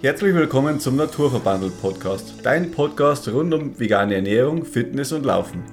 Herzlich 0.00 0.32
willkommen 0.32 0.78
zum 0.78 0.94
Naturverbandelt 0.94 1.80
Podcast, 1.80 2.34
dein 2.44 2.70
Podcast 2.70 3.26
rund 3.26 3.52
um 3.52 3.80
vegane 3.80 4.14
Ernährung, 4.14 4.64
Fitness 4.64 5.10
und 5.10 5.26
Laufen. 5.26 5.64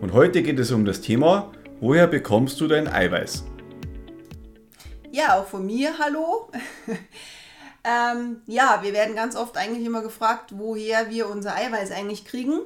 Und 0.00 0.14
heute 0.14 0.42
geht 0.42 0.58
es 0.58 0.70
um 0.70 0.86
das 0.86 1.02
Thema, 1.02 1.52
woher 1.78 2.06
bekommst 2.06 2.58
du 2.62 2.66
dein 2.66 2.88
Eiweiß? 2.88 3.44
Ja, 5.12 5.38
auch 5.38 5.46
von 5.46 5.66
mir, 5.66 5.98
hallo. 5.98 6.50
ähm, 7.84 8.40
ja, 8.46 8.78
wir 8.80 8.94
werden 8.94 9.14
ganz 9.14 9.36
oft 9.36 9.58
eigentlich 9.58 9.84
immer 9.84 10.00
gefragt, 10.00 10.54
woher 10.56 11.10
wir 11.10 11.28
unser 11.28 11.54
Eiweiß 11.54 11.90
eigentlich 11.90 12.24
kriegen. 12.24 12.60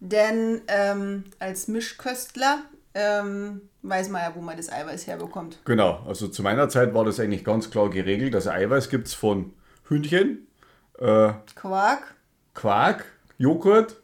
Denn 0.00 0.60
ähm, 0.68 1.24
als 1.38 1.66
Mischköstler 1.66 2.58
ähm, 2.92 3.62
weiß 3.80 4.10
man 4.10 4.20
ja, 4.20 4.32
wo 4.34 4.42
man 4.42 4.58
das 4.58 4.70
Eiweiß 4.70 5.06
herbekommt. 5.06 5.60
Genau, 5.64 6.02
also 6.06 6.28
zu 6.28 6.42
meiner 6.42 6.68
Zeit 6.68 6.92
war 6.92 7.06
das 7.06 7.18
eigentlich 7.20 7.42
ganz 7.42 7.70
klar 7.70 7.88
geregelt. 7.88 8.34
Also 8.34 8.50
Eiweiß 8.50 8.90
gibt 8.90 9.06
es 9.06 9.14
von 9.14 9.54
Hühnchen, 9.92 10.46
äh, 10.98 11.32
Quark, 11.54 12.14
Quark, 12.54 13.04
Joghurt, 13.38 14.00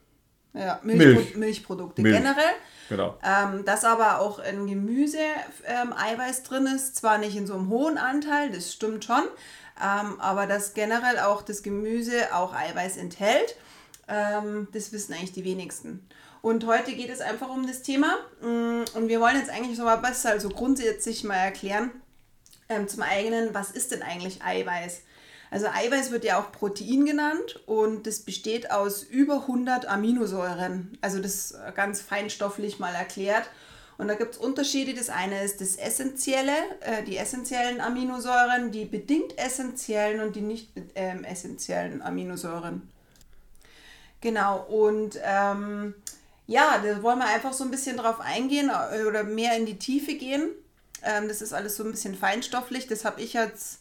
ja, 0.53 0.81
Milch, 0.83 0.99
Milch. 0.99 1.37
Milchprodukte 1.37 2.03
Milch. 2.03 2.17
generell. 2.17 2.55
Genau. 2.89 3.19
Ähm, 3.23 3.65
dass 3.65 3.85
aber 3.85 4.21
auch 4.21 4.39
in 4.39 4.67
Gemüse 4.67 5.19
ähm, 5.67 5.93
Eiweiß 5.93 6.43
drin 6.43 6.67
ist, 6.67 6.97
zwar 6.97 7.19
nicht 7.19 7.37
in 7.37 7.47
so 7.47 7.55
einem 7.55 7.69
hohen 7.69 7.99
Anteil, 7.99 8.51
das 8.51 8.73
stimmt 8.73 9.05
schon, 9.05 9.25
ähm, 9.83 10.19
aber 10.21 10.47
dass 10.47 10.73
generell 10.75 11.19
auch 11.19 11.43
das 11.43 11.63
Gemüse 11.63 12.35
auch 12.35 12.55
Eiweiß 12.55 12.97
enthält, 12.97 13.57
ähm, 14.09 14.69
das 14.73 14.93
wissen 14.93 15.13
eigentlich 15.13 15.33
die 15.33 15.45
wenigsten. 15.45 16.07
Und 16.41 16.67
heute 16.67 16.93
geht 16.93 17.11
es 17.11 17.21
einfach 17.21 17.51
um 17.51 17.67
das 17.67 17.83
Thema 17.83 18.17
mm, 18.41 18.85
und 18.95 19.09
wir 19.09 19.21
wollen 19.21 19.37
jetzt 19.37 19.51
eigentlich 19.51 19.77
so 19.77 19.85
mal 19.85 19.97
besser, 19.97 20.31
also 20.31 20.49
grundsätzlich 20.49 21.25
mal 21.25 21.37
erklären, 21.37 21.91
ähm, 22.71 22.89
zum 22.89 23.03
eigenen, 23.03 23.53
was 23.55 23.71
ist 23.71 23.93
denn 23.93 24.03
eigentlich 24.03 24.43
Eiweiß? 24.43 25.03
Also 25.51 25.67
Eiweiß 25.67 26.11
wird 26.11 26.25
ja 26.25 26.41
auch 26.41 26.53
Protein 26.53 27.07
genannt 27.07 27.61
und 27.67 28.07
das 28.07 28.21
besteht 28.21 28.71
aus 28.71 29.03
über 29.03 29.43
100 29.43 29.87
Aminosäuren. 29.87 30.99
Also 31.01 31.21
das 31.21 31.55
ganz 31.75 32.01
feinstofflich 32.01 32.79
mal 32.79 32.95
erklärt. 32.95 33.49
Und 33.99 34.07
da 34.07 34.15
gibt 34.15 34.35
es 34.35 34.39
Unterschiede. 34.39 34.95
Das 34.95 35.11
eine 35.11 35.43
ist 35.43 35.61
das 35.61 35.75
Essentielle, 35.75 36.53
äh, 36.81 37.03
die 37.03 37.17
essentiellen 37.17 37.81
Aminosäuren, 37.81 38.71
die 38.71 38.85
bedingt 38.85 39.37
essentiellen 39.37 40.21
und 40.21 40.37
die 40.37 40.41
nicht 40.41 40.71
ähm, 40.95 41.25
essentiellen 41.25 42.01
Aminosäuren. 42.01 42.89
Genau, 44.21 44.61
und 44.69 45.19
ähm, 45.23 45.95
ja, 46.47 46.79
da 46.79 47.03
wollen 47.03 47.19
wir 47.19 47.27
einfach 47.27 47.53
so 47.53 47.65
ein 47.65 47.71
bisschen 47.71 47.97
drauf 47.97 48.21
eingehen 48.21 48.71
äh, 48.71 49.05
oder 49.05 49.25
mehr 49.25 49.57
in 49.57 49.67
die 49.67 49.79
Tiefe 49.79 50.15
gehen. 50.15 50.51
Ähm, 51.03 51.27
das 51.27 51.43
ist 51.43 51.53
alles 51.53 51.77
so 51.77 51.85
ein 51.85 51.91
bisschen 51.91 52.15
feinstofflich. 52.15 52.87
Das 52.87 53.05
habe 53.05 53.21
ich 53.21 53.33
jetzt 53.33 53.81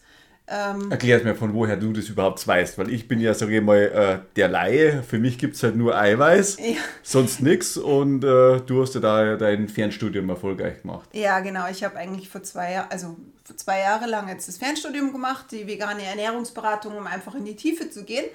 ähm, 0.50 0.92
Erklär 0.92 1.22
mir, 1.24 1.36
von 1.36 1.54
woher 1.54 1.76
du 1.76 1.92
das 1.92 2.08
überhaupt 2.08 2.46
weißt, 2.48 2.78
weil 2.78 2.90
ich 2.90 3.08
bin 3.08 3.20
ja, 3.20 3.34
sage 3.34 3.58
ich 3.58 3.62
mal, 3.62 3.78
äh, 3.78 4.20
der 4.38 4.48
Laie. 4.48 5.04
Für 5.04 5.20
mich 5.20 5.38
gibt 5.38 5.56
es 5.56 5.64
halt 5.64 5.76
nur 5.76 5.98
Eiweiß, 5.98 6.58
ja. 6.60 6.76
sonst 7.04 7.42
nichts 7.42 7.76
und 7.76 8.24
äh, 8.24 8.62
du 8.62 8.82
hast 8.82 8.96
ja 8.96 9.02
da 9.02 9.36
dein 9.36 9.68
Fernstudium 9.68 10.30
erfolgreich 10.30 10.82
gemacht. 10.82 11.10
Ja, 11.12 11.42
genau. 11.42 11.68
Ich 11.70 11.84
habe 11.84 11.98
eigentlich 11.98 12.30
vor 12.30 12.44
zwei 12.44 12.74
Jahren, 12.74 12.88
also 12.90 13.18
vor 13.44 13.58
zwei 13.58 13.80
Jahre 13.80 14.06
lang 14.08 14.30
jetzt 14.30 14.48
das 14.48 14.58
Fernstudium 14.58 15.12
gemacht, 15.12 15.48
die 15.52 15.68
vegane 15.68 16.04
Ernährungsberatung, 16.04 16.96
um 16.96 17.08
einfach 17.08 17.36
in 17.36 17.44
die 17.44 17.56
Tiefe 17.56 17.90
zu 17.90 18.06
gehen. 18.06 18.26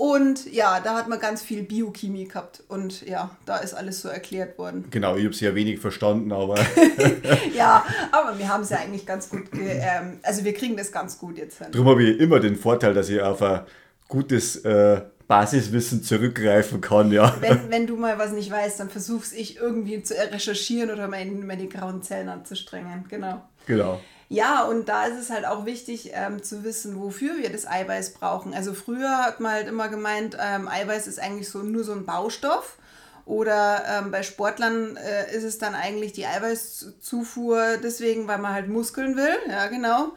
Und 0.00 0.50
ja, 0.50 0.80
da 0.80 0.94
hat 0.96 1.08
man 1.08 1.20
ganz 1.20 1.42
viel 1.42 1.62
Biochemie 1.62 2.24
gehabt. 2.26 2.62
Und 2.68 3.06
ja, 3.06 3.36
da 3.44 3.58
ist 3.58 3.74
alles 3.74 4.00
so 4.00 4.08
erklärt 4.08 4.56
worden. 4.56 4.86
Genau, 4.90 5.14
ich 5.16 5.24
habe 5.24 5.34
es 5.34 5.40
ja 5.40 5.54
wenig 5.54 5.78
verstanden, 5.78 6.32
aber. 6.32 6.58
ja, 7.54 7.84
aber 8.10 8.38
wir 8.38 8.48
haben 8.48 8.62
es 8.62 8.70
ja 8.70 8.78
eigentlich 8.78 9.04
ganz 9.04 9.28
gut. 9.28 9.42
Ähm, 9.52 10.18
also 10.22 10.42
wir 10.42 10.54
kriegen 10.54 10.74
das 10.78 10.90
ganz 10.90 11.18
gut 11.18 11.36
jetzt 11.36 11.58
hin. 11.58 11.66
Darum 11.72 11.86
habe 11.86 12.02
ich 12.02 12.18
immer 12.18 12.40
den 12.40 12.56
Vorteil, 12.56 12.94
dass 12.94 13.10
ich 13.10 13.20
auf 13.20 13.42
ein 13.42 13.60
gutes 14.08 14.64
äh, 14.64 15.02
Basiswissen 15.28 16.02
zurückgreifen 16.02 16.80
kann, 16.80 17.12
ja. 17.12 17.36
Wenn, 17.40 17.70
wenn 17.70 17.86
du 17.86 17.98
mal 17.98 18.18
was 18.18 18.32
nicht 18.32 18.50
weißt, 18.50 18.80
dann 18.80 18.88
versuch's 18.88 19.32
ich 19.32 19.58
irgendwie 19.58 20.02
zu 20.02 20.14
recherchieren 20.14 20.90
oder 20.90 21.08
meine, 21.08 21.32
meine 21.32 21.68
grauen 21.68 22.00
Zellen 22.00 22.30
anzustrengen. 22.30 23.04
Genau. 23.10 23.42
Genau. 23.66 24.00
Ja, 24.32 24.62
und 24.62 24.88
da 24.88 25.06
ist 25.06 25.18
es 25.18 25.28
halt 25.30 25.44
auch 25.44 25.66
wichtig 25.66 26.12
ähm, 26.14 26.40
zu 26.40 26.62
wissen, 26.62 27.00
wofür 27.00 27.36
wir 27.38 27.50
das 27.50 27.66
Eiweiß 27.66 28.10
brauchen. 28.10 28.54
Also 28.54 28.74
früher 28.74 29.18
hat 29.24 29.40
man 29.40 29.50
halt 29.50 29.66
immer 29.66 29.88
gemeint, 29.88 30.36
ähm, 30.40 30.68
Eiweiß 30.68 31.08
ist 31.08 31.18
eigentlich 31.18 31.48
so 31.48 31.58
nur 31.58 31.82
so 31.82 31.92
ein 31.92 32.06
Baustoff. 32.06 32.78
Oder 33.26 33.84
ähm, 33.88 34.12
bei 34.12 34.22
Sportlern 34.22 34.96
äh, 34.96 35.34
ist 35.34 35.42
es 35.42 35.58
dann 35.58 35.74
eigentlich 35.74 36.12
die 36.12 36.26
Eiweißzufuhr 36.26 37.78
deswegen, 37.82 38.28
weil 38.28 38.38
man 38.38 38.54
halt 38.54 38.68
Muskeln 38.68 39.16
will. 39.16 39.36
Ja, 39.48 39.66
genau. 39.66 40.12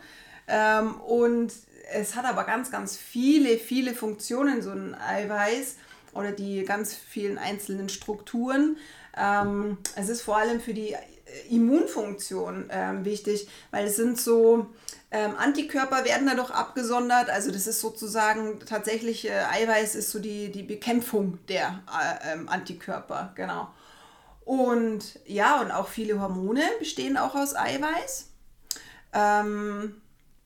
Ähm, 0.47 1.01
und 1.01 1.51
es 1.91 2.15
hat 2.15 2.25
aber 2.25 2.43
ganz, 2.43 2.69
ganz 2.69 2.95
viele, 2.95 3.57
viele 3.57 3.95
Funktionen, 3.95 4.61
so 4.61 4.69
ein 4.69 4.93
Eiweiß 4.93 5.77
oder 6.13 6.31
die 6.31 6.63
ganz 6.65 6.93
vielen 6.93 7.39
einzelnen 7.39 7.89
Strukturen. 7.89 8.77
Ähm, 9.17 9.79
es 9.95 10.09
ist 10.09 10.21
vor 10.21 10.37
allem 10.37 10.61
für 10.61 10.75
die 10.75 10.95
Immunfunktion 11.49 12.65
ähm, 12.69 13.05
wichtig, 13.05 13.47
weil 13.71 13.87
es 13.87 13.95
sind 13.95 14.19
so 14.19 14.67
ähm, 15.11 15.35
Antikörper 15.37 16.05
werden 16.05 16.27
dadurch 16.27 16.51
abgesondert. 16.51 17.29
Also 17.29 17.51
das 17.51 17.67
ist 17.67 17.79
sozusagen 17.79 18.59
tatsächlich 18.65 19.29
äh, 19.29 19.43
Eiweiß 19.51 19.95
ist 19.95 20.11
so 20.11 20.19
die, 20.19 20.51
die 20.51 20.63
Bekämpfung 20.63 21.37
der 21.47 21.83
äh, 21.87 22.33
ähm, 22.33 22.49
Antikörper, 22.49 23.31
genau. 23.35 23.67
Und 24.45 25.19
ja, 25.25 25.61
und 25.61 25.71
auch 25.71 25.87
viele 25.87 26.19
Hormone 26.19 26.63
bestehen 26.79 27.17
auch 27.17 27.35
aus 27.35 27.55
Eiweiß. 27.55 28.29
Ähm, 29.13 30.01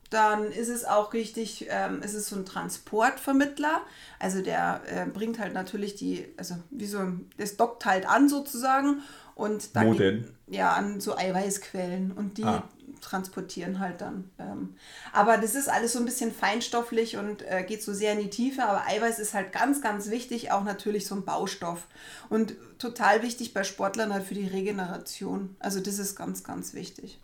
dann 0.10 0.52
ist 0.52 0.70
es 0.70 0.86
auch 0.86 1.14
richtig, 1.14 1.68
ähm, 1.70 2.02
ist 2.02 2.14
es 2.14 2.28
so 2.28 2.36
ein 2.36 2.46
Transportvermittler. 2.46 3.82
Also 4.20 4.42
der 4.42 4.82
äh, 4.86 5.06
bringt 5.06 5.40
halt 5.40 5.54
natürlich 5.54 5.96
die, 5.96 6.34
also 6.38 6.56
wie 6.70 6.86
so, 6.86 7.00
das 7.38 7.58
dockt 7.58 7.86
halt 7.86 8.08
an 8.08 8.30
sozusagen 8.30 9.02
und 9.38 9.76
dann 9.76 9.88
Wo 9.88 9.94
denn? 9.94 10.28
ja 10.48 10.72
an 10.74 11.00
so 11.00 11.16
Eiweißquellen 11.16 12.12
und 12.12 12.40
die 12.40 12.44
ah. 12.44 12.68
transportieren 13.02 13.80
halt 13.80 14.02
dann. 14.02 14.32
Ähm, 14.40 14.76
aber 15.14 15.38
das 15.38 15.54
ist 15.54 15.70
alles 15.70 15.94
so 15.94 16.00
ein 16.00 16.06
bisschen 16.06 16.32
feinstofflich 16.32 17.18
und 17.18 17.44
äh, 17.44 17.64
geht 17.64 17.84
so 17.84 17.94
sehr 17.94 18.14
in 18.14 18.20
die 18.20 18.32
Tiefe. 18.32 18.64
Aber 18.64 18.88
Eiweiß 18.88 19.20
ist 19.20 19.36
halt 19.36 19.52
ganz, 19.52 19.82
ganz 19.82 20.10
wichtig, 20.10 20.52
auch 20.52 20.64
natürlich 20.64 21.06
so 21.06 21.14
ein 21.14 21.24
Baustoff 21.24 21.86
und 22.30 22.56
total 22.80 23.22
wichtig 23.22 23.54
bei 23.54 23.64
Sportlern 23.64 24.12
halt 24.12 24.26
für 24.26 24.34
die 24.34 24.48
Regeneration. 24.48 25.56
Also 25.60 25.82
das 25.82 26.00
ist 26.00 26.16
ganz, 26.16 26.44
ganz 26.44 26.74
wichtig. 26.74 27.20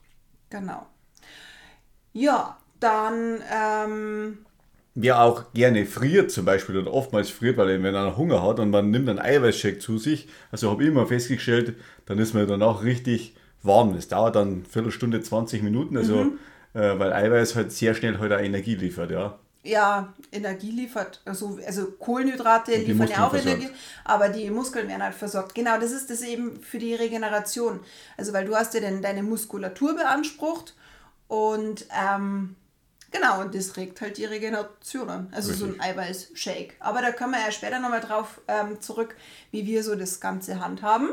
Genau. 0.51 0.85
Ja, 2.13 2.59
dann 2.79 3.41
ähm, 3.51 4.45
wer 4.95 5.21
auch 5.21 5.53
gerne 5.53 5.85
friert 5.85 6.31
zum 6.31 6.45
Beispiel 6.45 6.77
oder 6.77 6.93
oftmals 6.93 7.29
friert, 7.29 7.57
weil 7.57 7.81
wenn 7.81 7.95
er 7.95 8.17
Hunger 8.17 8.43
hat 8.43 8.59
und 8.59 8.69
man 8.69 8.91
nimmt 8.91 9.09
einen 9.09 9.19
Eiweißshake 9.19 9.79
zu 9.79 9.97
sich, 9.97 10.27
also 10.51 10.69
habe 10.69 10.83
ich 10.83 10.89
immer 10.89 11.07
festgestellt, 11.07 11.75
dann 12.05 12.19
ist 12.19 12.33
man 12.33 12.47
danach 12.47 12.83
richtig 12.83 13.35
warm. 13.63 13.95
Das 13.95 14.07
dauert 14.07 14.35
dann 14.35 14.47
eine 14.47 14.65
Viertelstunde, 14.65 15.21
20 15.21 15.63
Minuten, 15.63 15.97
also 15.97 16.25
mhm. 16.25 16.39
äh, 16.73 16.99
weil 16.99 17.13
Eiweiß 17.13 17.55
halt 17.55 17.71
sehr 17.71 17.95
schnell 17.95 18.19
halt 18.19 18.31
Energie 18.31 18.75
liefert, 18.75 19.11
ja. 19.11 19.39
Ja, 19.65 20.13
Energie 20.29 20.71
liefert, 20.71 21.21
also, 21.23 21.57
also 21.65 21.85
Kohlenhydrate 21.91 22.75
liefern 22.75 22.97
Muskeln 22.97 23.17
ja 23.17 23.25
auch 23.25 23.29
versorgt. 23.31 23.57
Energie, 23.57 23.73
aber 24.03 24.27
die 24.27 24.49
Muskeln 24.49 24.89
werden 24.89 25.01
halt 25.01 25.15
versorgt. 25.15 25.55
Genau, 25.55 25.79
das 25.79 25.93
ist 25.93 26.09
das 26.09 26.21
eben 26.21 26.61
für 26.61 26.79
die 26.79 26.93
Regeneration. 26.93 27.79
Also 28.17 28.33
weil 28.33 28.43
du 28.43 28.55
hast 28.55 28.73
ja 28.73 28.81
dann 28.81 29.01
deine 29.01 29.23
Muskulatur 29.23 29.95
beansprucht 29.95 30.75
und 31.29 31.85
ähm, 31.97 32.57
Genau, 33.13 33.41
und 33.41 33.53
das 33.53 33.77
regt 33.77 34.01
halt 34.01 34.17
die 34.17 34.25
Regeneration 34.25 35.07
an. 35.07 35.27
Also 35.31 35.51
Richtig. 35.51 35.67
so 35.67 35.73
ein 35.73 35.79
Eiweiß-Shake. 35.79 36.75
Aber 36.79 37.01
da 37.01 37.11
kommen 37.11 37.33
wir 37.33 37.41
ja 37.41 37.51
später 37.51 37.79
nochmal 37.79 38.01
drauf 38.01 38.41
ähm, 38.47 38.81
zurück, 38.81 39.15
wie 39.51 39.67
wir 39.67 39.83
so 39.83 39.95
das 39.95 40.19
Ganze 40.19 40.59
handhaben. 40.59 41.09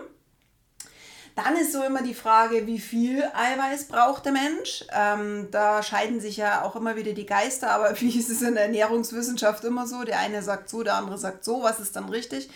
Dann 1.37 1.57
ist 1.57 1.73
so 1.73 1.83
immer 1.83 2.03
die 2.03 2.15
Frage, 2.15 2.67
wie 2.67 2.79
viel 2.79 3.23
Eiweiß 3.23 3.89
braucht 3.89 4.25
der 4.25 4.33
Mensch? 4.33 4.85
Ähm, 4.93 5.49
da 5.51 5.83
scheiden 5.83 6.21
sich 6.21 6.39
ja 6.39 6.63
auch 6.63 6.75
immer 6.75 6.97
wieder 6.97 7.13
die 7.13 7.27
Geister, 7.27 7.71
aber 7.71 8.01
wie 8.01 8.19
ist 8.19 8.31
es 8.31 8.41
in 8.41 8.55
der 8.55 8.65
Ernährungswissenschaft 8.65 9.63
immer 9.65 9.87
so? 9.87 10.03
Der 10.03 10.21
eine 10.21 10.43
sagt 10.43 10.71
so, 10.71 10.83
der 10.83 10.95
andere 10.95 11.19
sagt 11.19 11.45
so, 11.45 11.63
was 11.63 11.81
ist 11.81 11.97
dann 11.97 12.09
richtig? 12.09 12.49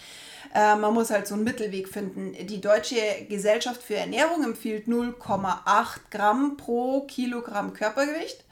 Äh, 0.54 0.76
man 0.76 0.94
muss 0.94 1.10
halt 1.10 1.26
so 1.26 1.34
einen 1.34 1.44
Mittelweg 1.44 1.90
finden. 1.90 2.34
Die 2.46 2.62
Deutsche 2.62 2.96
Gesellschaft 3.28 3.82
für 3.82 3.96
Ernährung 3.96 4.42
empfiehlt 4.42 4.86
0,8 4.86 5.98
Gramm 6.10 6.56
pro 6.56 7.02
Kilogramm 7.02 7.74
Körpergewicht. 7.74 8.44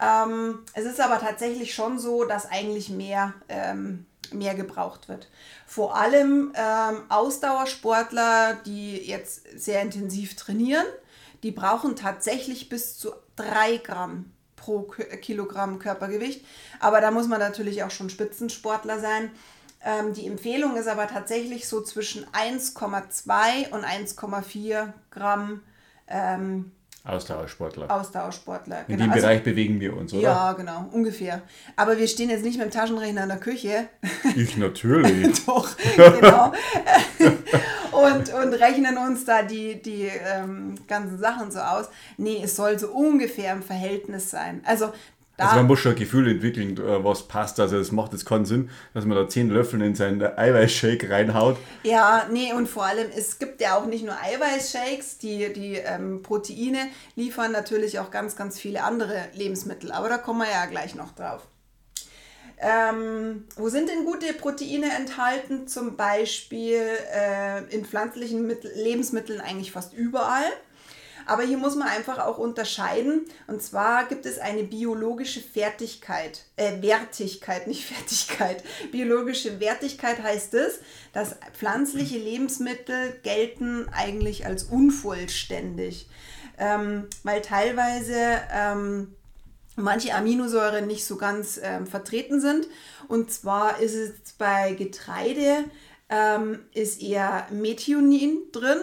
Ähm, 0.00 0.60
es 0.74 0.84
ist 0.84 1.00
aber 1.00 1.18
tatsächlich 1.18 1.74
schon 1.74 1.98
so, 1.98 2.24
dass 2.24 2.50
eigentlich 2.50 2.88
mehr, 2.88 3.34
ähm, 3.48 4.06
mehr 4.32 4.54
gebraucht 4.54 5.08
wird. 5.08 5.28
Vor 5.66 5.96
allem 5.96 6.52
ähm, 6.54 7.02
Ausdauersportler, 7.08 8.54
die 8.66 8.96
jetzt 8.96 9.42
sehr 9.58 9.82
intensiv 9.82 10.36
trainieren, 10.36 10.86
die 11.42 11.50
brauchen 11.50 11.96
tatsächlich 11.96 12.68
bis 12.68 12.98
zu 12.98 13.12
3 13.36 13.78
Gramm 13.78 14.32
pro 14.56 14.82
Kilogramm 15.20 15.78
Körpergewicht. 15.78 16.44
Aber 16.78 17.00
da 17.00 17.10
muss 17.10 17.26
man 17.26 17.40
natürlich 17.40 17.82
auch 17.82 17.90
schon 17.90 18.10
Spitzensportler 18.10 19.00
sein. 19.00 19.30
Ähm, 19.84 20.14
die 20.14 20.26
Empfehlung 20.26 20.76
ist 20.76 20.86
aber 20.86 21.08
tatsächlich 21.08 21.66
so 21.66 21.82
zwischen 21.82 22.24
1,2 22.26 23.70
und 23.70 23.84
1,4 23.84 24.92
Gramm 25.10 25.62
ähm, 26.06 26.70
Ausdauersportler. 27.04 27.90
Ausdauersportler. 27.90 28.80
In 28.86 28.96
genau. 28.96 29.04
dem 29.04 29.12
also, 29.12 29.22
Bereich 29.22 29.42
bewegen 29.42 29.80
wir 29.80 29.96
uns, 29.96 30.12
oder? 30.12 30.22
Ja, 30.22 30.52
genau, 30.52 30.88
ungefähr. 30.92 31.42
Aber 31.74 31.98
wir 31.98 32.06
stehen 32.06 32.30
jetzt 32.30 32.44
nicht 32.44 32.58
mit 32.58 32.66
dem 32.66 32.70
Taschenrechner 32.70 33.24
in 33.24 33.28
der 33.28 33.38
Küche. 33.38 33.88
Ich 34.36 34.56
natürlich. 34.56 35.44
Doch, 35.46 35.68
genau. 35.96 36.52
und, 37.92 38.32
und 38.32 38.54
rechnen 38.54 38.96
uns 38.96 39.24
da 39.24 39.42
die, 39.42 39.82
die 39.82 40.08
ähm, 40.24 40.76
ganzen 40.86 41.18
Sachen 41.18 41.50
so 41.50 41.58
aus. 41.58 41.86
Nee, 42.16 42.40
es 42.44 42.56
soll 42.56 42.78
so 42.78 42.88
ungefähr 42.88 43.52
im 43.52 43.62
Verhältnis 43.62 44.30
sein. 44.30 44.62
Also 44.64 44.92
da 45.42 45.48
also 45.48 45.56
man 45.56 45.66
muss 45.66 45.80
schon 45.80 45.92
ein 45.92 45.98
Gefühl 45.98 46.30
entwickeln, 46.30 46.76
äh, 46.76 47.04
was 47.04 47.26
passt. 47.26 47.58
Also 47.58 47.76
es 47.76 47.90
macht 47.90 48.12
jetzt 48.12 48.24
keinen 48.24 48.44
Sinn, 48.44 48.70
dass 48.94 49.04
man 49.04 49.16
da 49.16 49.28
zehn 49.28 49.50
Löffel 49.50 49.82
in 49.82 49.94
seinen 49.94 50.22
Eiweißshake 50.22 51.10
reinhaut. 51.10 51.56
Ja, 51.82 52.26
nee, 52.30 52.52
und 52.52 52.68
vor 52.68 52.84
allem, 52.84 53.08
es 53.16 53.38
gibt 53.38 53.60
ja 53.60 53.76
auch 53.76 53.86
nicht 53.86 54.04
nur 54.04 54.14
Eiweißshakes, 54.14 55.18
die, 55.18 55.52
die 55.52 55.74
ähm, 55.74 56.22
Proteine 56.22 56.78
liefern 57.16 57.50
natürlich 57.50 57.98
auch 57.98 58.10
ganz, 58.10 58.36
ganz 58.36 58.60
viele 58.60 58.84
andere 58.84 59.24
Lebensmittel. 59.34 59.90
Aber 59.90 60.08
da 60.08 60.18
kommen 60.18 60.40
wir 60.40 60.50
ja 60.50 60.66
gleich 60.66 60.94
noch 60.94 61.12
drauf. 61.12 61.42
Ähm, 62.64 63.44
wo 63.56 63.68
sind 63.68 63.88
denn 63.88 64.04
gute 64.04 64.32
Proteine 64.34 64.92
enthalten? 64.96 65.66
Zum 65.66 65.96
Beispiel 65.96 66.80
äh, 67.12 67.64
in 67.74 67.84
pflanzlichen 67.84 68.46
Mittel 68.46 68.70
Lebensmitteln 68.76 69.40
eigentlich 69.40 69.72
fast 69.72 69.92
überall. 69.92 70.44
Aber 71.32 71.44
hier 71.44 71.56
muss 71.56 71.76
man 71.76 71.88
einfach 71.88 72.18
auch 72.18 72.36
unterscheiden. 72.36 73.22
Und 73.46 73.62
zwar 73.62 74.04
gibt 74.04 74.26
es 74.26 74.38
eine 74.38 74.64
biologische 74.64 75.40
Fertigkeit, 75.40 76.44
äh, 76.56 76.82
Wertigkeit, 76.82 77.66
nicht 77.68 77.86
Fertigkeit. 77.86 78.62
Biologische 78.90 79.58
Wertigkeit 79.58 80.22
heißt 80.22 80.52
es, 80.52 80.80
dass 81.14 81.36
pflanzliche 81.58 82.18
Lebensmittel 82.18 83.18
gelten 83.22 83.88
eigentlich 83.92 84.44
als 84.44 84.64
unvollständig. 84.64 86.06
Ähm, 86.58 87.06
weil 87.22 87.40
teilweise 87.40 88.42
ähm, 88.52 89.14
manche 89.76 90.14
Aminosäuren 90.14 90.86
nicht 90.86 91.06
so 91.06 91.16
ganz 91.16 91.58
ähm, 91.62 91.86
vertreten 91.86 92.42
sind. 92.42 92.68
Und 93.08 93.32
zwar 93.32 93.80
ist 93.80 93.94
es 93.94 94.32
bei 94.36 94.74
Getreide 94.74 95.64
ähm, 96.10 96.58
ist 96.74 97.00
eher 97.00 97.46
Methionin 97.50 98.36
drin 98.52 98.80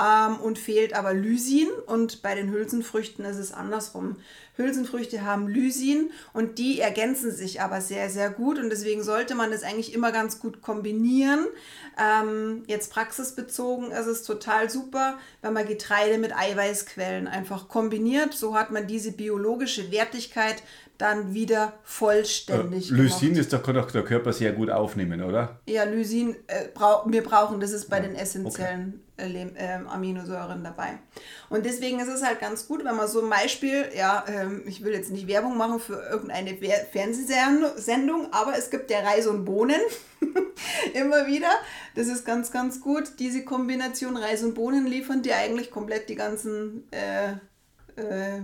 ähm, 0.00 0.36
und 0.40 0.58
fehlt 0.58 0.94
aber 0.94 1.12
Lysin 1.12 1.68
und 1.86 2.22
bei 2.22 2.34
den 2.34 2.50
Hülsenfrüchten 2.50 3.24
ist 3.24 3.36
es 3.36 3.52
andersrum. 3.52 4.16
Hülsenfrüchte 4.56 5.24
haben 5.24 5.48
Lysin 5.48 6.10
und 6.32 6.58
die 6.58 6.80
ergänzen 6.80 7.32
sich 7.32 7.60
aber 7.60 7.80
sehr, 7.80 8.10
sehr 8.10 8.30
gut 8.30 8.58
und 8.58 8.70
deswegen 8.70 9.02
sollte 9.02 9.34
man 9.34 9.50
das 9.50 9.62
eigentlich 9.62 9.94
immer 9.94 10.12
ganz 10.12 10.38
gut 10.38 10.62
kombinieren. 10.62 11.46
Ähm, 11.98 12.64
jetzt 12.66 12.92
praxisbezogen 12.92 13.90
ist 13.90 14.06
es 14.06 14.22
total 14.22 14.70
super, 14.70 15.18
wenn 15.42 15.52
man 15.52 15.66
Getreide 15.66 16.18
mit 16.18 16.36
Eiweißquellen 16.36 17.26
einfach 17.26 17.68
kombiniert. 17.68 18.34
So 18.34 18.54
hat 18.54 18.70
man 18.70 18.86
diese 18.86 19.12
biologische 19.12 19.90
Wertigkeit 19.90 20.62
dann 21.00 21.32
wieder 21.32 21.72
vollständig. 21.82 22.90
Äh, 22.90 22.94
Lysin 22.94 23.34
ist 23.36 23.52
doch, 23.52 23.62
kann 23.62 23.74
doch 23.74 23.90
der 23.90 24.02
Körper 24.02 24.32
sehr 24.32 24.52
gut 24.52 24.70
aufnehmen, 24.70 25.22
oder? 25.22 25.60
Ja, 25.66 25.84
Lysin 25.84 26.36
äh, 26.46 26.68
brau 26.74 27.04
wir 27.06 27.22
brauchen, 27.22 27.60
das 27.60 27.72
ist 27.72 27.88
bei 27.88 27.96
ja. 27.96 28.02
den 28.02 28.14
essentiellen 28.14 29.00
okay. 29.16 29.50
äh, 29.56 29.78
Aminosäuren 29.88 30.62
dabei. 30.62 30.98
Und 31.48 31.64
deswegen 31.64 32.00
ist 32.00 32.08
es 32.08 32.22
halt 32.22 32.40
ganz 32.40 32.68
gut, 32.68 32.84
wenn 32.84 32.96
man 32.96 33.08
so 33.08 33.22
ein 33.22 33.30
Beispiel, 33.30 33.86
ja, 33.96 34.24
ähm, 34.28 34.62
ich 34.66 34.84
will 34.84 34.92
jetzt 34.92 35.10
nicht 35.10 35.26
Werbung 35.26 35.56
machen 35.56 35.80
für 35.80 36.02
irgendeine 36.10 36.56
Fernsehsendung, 36.92 38.32
aber 38.32 38.58
es 38.58 38.70
gibt 38.70 38.90
der 38.90 39.04
Reis 39.04 39.26
und 39.26 39.46
Bohnen 39.46 39.80
immer 40.94 41.26
wieder. 41.26 41.50
Das 41.94 42.08
ist 42.08 42.26
ganz, 42.26 42.52
ganz 42.52 42.80
gut. 42.80 43.04
Diese 43.18 43.44
Kombination 43.44 44.16
Reis 44.16 44.42
und 44.42 44.54
Bohnen 44.54 44.86
liefern 44.86 45.22
dir 45.22 45.36
eigentlich 45.36 45.70
komplett 45.70 46.08
die 46.10 46.14
ganzen 46.14 46.90
äh, 46.90 47.34
äh, 48.00 48.42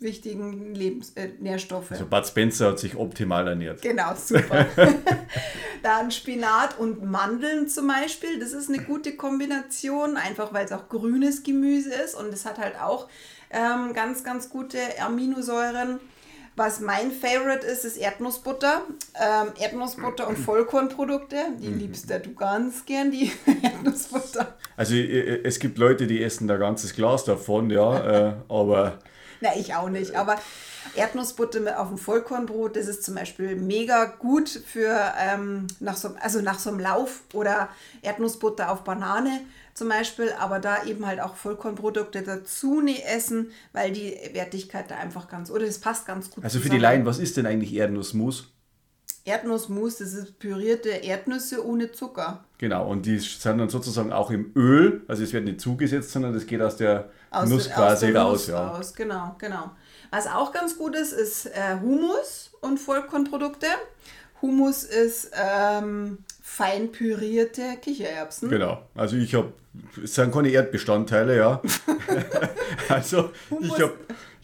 wichtigen 0.00 0.74
Lebens 0.74 1.12
äh, 1.16 1.28
Nährstoffe. 1.40 1.92
Also 1.92 2.06
Bud 2.06 2.26
Spencer 2.26 2.68
hat 2.68 2.78
sich 2.78 2.96
optimal 2.96 3.46
ernährt. 3.46 3.82
Genau, 3.82 4.14
super. 4.14 4.66
Dann 5.82 6.10
Spinat 6.10 6.78
und 6.78 7.04
Mandeln 7.04 7.68
zum 7.68 7.88
Beispiel, 7.88 8.38
das 8.38 8.52
ist 8.52 8.68
eine 8.68 8.82
gute 8.82 9.16
Kombination, 9.16 10.16
einfach 10.16 10.52
weil 10.52 10.64
es 10.64 10.72
auch 10.72 10.88
grünes 10.88 11.42
Gemüse 11.42 11.92
ist 11.92 12.14
und 12.14 12.32
es 12.32 12.46
hat 12.46 12.58
halt 12.58 12.80
auch 12.80 13.08
ähm, 13.50 13.92
ganz, 13.92 14.24
ganz 14.24 14.48
gute 14.48 14.78
Aminosäuren. 15.00 16.00
Was 16.56 16.78
mein 16.78 17.10
Favorite 17.10 17.66
ist, 17.66 17.84
ist 17.84 17.96
Erdnussbutter. 17.96 18.82
Ähm, 19.20 19.48
Erdnussbutter 19.58 20.28
und 20.28 20.38
Vollkornprodukte. 20.38 21.36
Die 21.58 21.68
mhm. 21.68 21.78
liebst 21.78 22.08
du 22.08 22.34
ganz 22.34 22.86
gern, 22.86 23.10
die 23.10 23.32
Erdnussbutter. 23.62 24.54
Also 24.76 24.94
es 24.94 25.58
gibt 25.58 25.78
Leute, 25.78 26.06
die 26.06 26.22
essen 26.22 26.46
da 26.46 26.56
ganzes 26.56 26.94
Glas 26.94 27.24
davon, 27.24 27.70
ja, 27.70 28.28
äh, 28.28 28.34
aber... 28.48 28.98
Na, 29.40 29.56
ich 29.56 29.74
auch 29.74 29.88
nicht, 29.88 30.14
aber 30.14 30.36
Erdnussbutter 30.94 31.80
auf 31.80 31.88
dem 31.88 31.98
Vollkornbrot, 31.98 32.76
das 32.76 32.86
ist 32.86 33.02
zum 33.02 33.16
Beispiel 33.16 33.56
mega 33.56 34.04
gut 34.04 34.48
für 34.48 34.96
ähm, 35.18 35.66
nach 35.80 35.96
so, 35.96 36.14
also 36.20 36.40
nach 36.40 36.58
so 36.58 36.70
einem 36.70 36.78
Lauf 36.78 37.22
oder 37.32 37.68
Erdnussbutter 38.02 38.70
auf 38.70 38.84
Banane 38.84 39.40
zum 39.74 39.88
Beispiel, 39.88 40.32
aber 40.38 40.60
da 40.60 40.84
eben 40.84 41.06
halt 41.06 41.20
auch 41.20 41.34
Vollkornprodukte 41.36 42.22
dazu 42.22 42.80
ne 42.80 43.04
essen, 43.04 43.50
weil 43.72 43.92
die 43.92 44.16
Wertigkeit 44.32 44.90
da 44.90 44.96
einfach 44.96 45.28
ganz, 45.28 45.50
oder 45.50 45.66
das 45.66 45.78
passt 45.78 46.06
ganz 46.06 46.30
gut 46.30 46.44
Also 46.44 46.58
für 46.58 46.64
zusammen. 46.64 46.78
die 46.78 46.82
Laien, 46.82 47.06
was 47.06 47.18
ist 47.18 47.36
denn 47.36 47.46
eigentlich 47.46 47.74
Erdnussmus? 47.74 48.50
Erdnussmus, 49.26 49.98
das 49.98 50.12
ist 50.12 50.38
pürierte 50.38 50.90
Erdnüsse 50.90 51.66
ohne 51.66 51.90
Zucker. 51.92 52.44
Genau, 52.58 52.88
und 52.88 53.06
die 53.06 53.18
sind 53.18 53.58
dann 53.58 53.70
sozusagen 53.70 54.12
auch 54.12 54.30
im 54.30 54.52
Öl, 54.54 55.02
also 55.08 55.22
es 55.22 55.32
wird 55.32 55.44
nicht 55.44 55.60
zugesetzt, 55.60 56.10
sondern 56.10 56.34
das 56.34 56.46
geht 56.46 56.60
aus 56.60 56.76
der 56.76 57.10
aus 57.30 57.48
Nuss 57.48 57.70
quasi 57.70 58.08
aus 58.08 58.14
raus. 58.14 58.32
Nuss 58.32 58.46
ja. 58.48 58.68
Raus. 58.68 58.94
Genau, 58.94 59.36
genau. 59.38 59.70
Was 60.10 60.26
auch 60.26 60.52
ganz 60.52 60.78
gut 60.78 60.94
ist, 60.94 61.12
ist 61.12 61.46
äh, 61.46 61.80
Humus 61.80 62.52
und 62.60 62.78
Vollkornprodukte. 62.78 63.66
Humus 64.42 64.84
ist 64.84 65.30
ähm, 65.34 66.18
fein 66.42 66.92
pürierte 66.92 67.76
Kichererbsen. 67.80 68.50
Genau. 68.50 68.82
Also 68.94 69.16
ich 69.16 69.34
habe, 69.34 69.52
es 70.02 70.14
sind 70.14 70.32
keine 70.32 70.48
Erdbestandteile, 70.50 71.36
ja. 71.36 71.62
also 72.88 73.30
ich 73.60 73.72
habe 73.72 73.94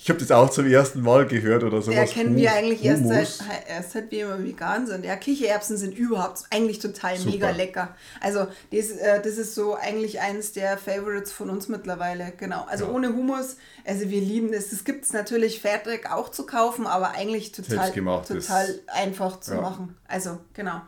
ich 0.02 0.08
hab 0.08 0.18
das 0.18 0.30
auch 0.30 0.48
zum 0.48 0.66
ersten 0.66 1.02
Mal 1.02 1.26
gehört 1.26 1.62
oder 1.62 1.82
sowas. 1.82 1.94
Ja, 1.94 2.04
kennen 2.06 2.34
wir 2.34 2.52
eigentlich 2.52 2.82
erst 2.82 3.06
seit, 3.06 3.38
erst 3.68 3.90
seit 3.92 4.10
wir 4.10 4.24
immer 4.24 4.42
vegan 4.42 4.86
sind. 4.86 5.04
Ja, 5.04 5.14
Kichererbsen 5.14 5.76
sind 5.76 5.94
überhaupt 5.94 6.44
eigentlich 6.50 6.78
total 6.78 7.18
Super. 7.18 7.30
mega 7.30 7.50
lecker. 7.50 7.94
Also 8.18 8.46
das, 8.72 8.92
äh, 8.92 9.20
das 9.22 9.36
ist 9.36 9.54
so 9.54 9.74
eigentlich 9.74 10.20
eines 10.20 10.52
der 10.52 10.78
Favorites 10.78 11.32
von 11.32 11.50
uns 11.50 11.68
mittlerweile. 11.68 12.32
Genau. 12.38 12.64
Also 12.66 12.86
ja. 12.86 12.92
ohne 12.92 13.08
Humus, 13.08 13.56
also 13.84 14.08
wir 14.08 14.22
lieben 14.22 14.54
es. 14.54 14.70
Das 14.70 14.84
gibt 14.84 15.04
es 15.04 15.12
natürlich 15.12 15.60
fertig 15.60 16.10
auch 16.10 16.30
zu 16.30 16.46
kaufen, 16.46 16.86
aber 16.86 17.10
eigentlich 17.10 17.52
total, 17.52 17.92
total 17.92 18.80
einfach 18.86 19.40
zu 19.40 19.54
ja. 19.54 19.60
machen. 19.60 19.96
Also 20.08 20.38
genau. 20.54 20.80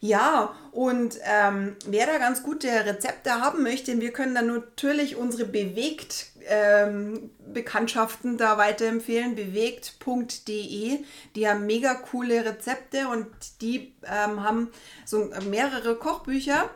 Ja, 0.00 0.54
und 0.72 1.18
ähm, 1.24 1.76
wer 1.86 2.06
da 2.06 2.18
ganz 2.18 2.42
gute 2.42 2.68
Rezepte 2.68 3.40
haben 3.40 3.62
möchte, 3.62 3.98
wir 4.00 4.12
können 4.12 4.34
dann 4.34 4.46
natürlich 4.46 5.16
unsere 5.16 5.46
bewegt 5.46 6.26
ähm, 6.48 7.30
Bekanntschaften 7.52 8.36
da 8.36 8.58
weiterempfehlen, 8.58 9.34
bewegt.de. 9.34 10.98
Die 11.34 11.48
haben 11.48 11.66
mega 11.66 11.94
coole 11.94 12.44
Rezepte 12.44 13.08
und 13.08 13.26
die 13.60 13.94
ähm, 14.04 14.42
haben 14.42 14.70
so 15.04 15.30
mehrere 15.50 15.96
Kochbücher 15.96 16.70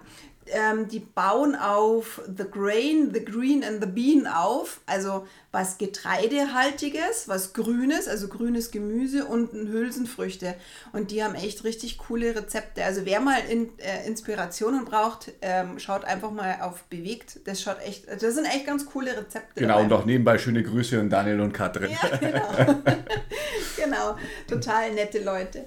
ähm, 0.53 0.89
die 0.89 1.01
bauen 1.01 1.55
auf 1.55 2.21
The 2.27 2.45
Grain, 2.51 3.13
The 3.13 3.25
Green 3.25 3.65
and 3.65 3.83
the 3.83 3.89
Bean 3.89 4.27
auf, 4.27 4.81
also 4.87 5.27
was 5.53 5.79
Getreidehaltiges, 5.79 7.27
was 7.27 7.53
Grünes, 7.53 8.07
also 8.07 8.29
grünes 8.29 8.71
Gemüse 8.71 9.25
und 9.25 9.53
Hülsenfrüchte. 9.53 10.55
Und 10.93 11.11
die 11.11 11.25
haben 11.25 11.35
echt 11.35 11.65
richtig 11.65 11.99
coole 11.99 12.37
Rezepte. 12.37 12.85
Also 12.85 13.05
wer 13.05 13.21
mal 13.21 13.41
in, 13.49 13.71
äh, 13.79 14.07
Inspirationen 14.07 14.85
braucht, 14.85 15.33
ähm, 15.43 15.79
schaut 15.79 16.05
einfach 16.05 16.31
mal 16.31 16.59
auf 16.61 16.85
Bewegt. 16.85 17.41
Das 17.47 17.61
schaut 17.63 17.81
echt, 17.85 18.07
das 18.09 18.35
sind 18.35 18.45
echt 18.45 18.67
ganz 18.67 18.87
coole 18.87 19.17
Rezepte. 19.17 19.61
Genau, 19.61 19.75
dabei. 19.75 19.85
und 19.85 19.93
auch 19.93 20.05
nebenbei 20.05 20.39
schöne 20.39 20.63
Grüße 20.63 21.01
an 21.01 21.11
Daniel 21.11 21.41
und 21.41 21.53
Katrin. 21.53 21.91
Ja, 21.91 22.17
genau. 22.17 22.83
genau, 23.77 24.17
total 24.49 24.93
nette 24.93 25.23
Leute. 25.23 25.67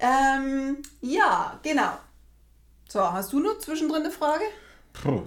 Ähm, 0.00 0.78
ja, 1.02 1.60
genau. 1.62 1.98
So, 2.92 3.00
hast 3.00 3.32
du 3.32 3.40
noch 3.40 3.56
zwischendrin 3.56 4.02
eine 4.02 4.10
Frage? 4.10 4.44
Puh. 4.92 5.22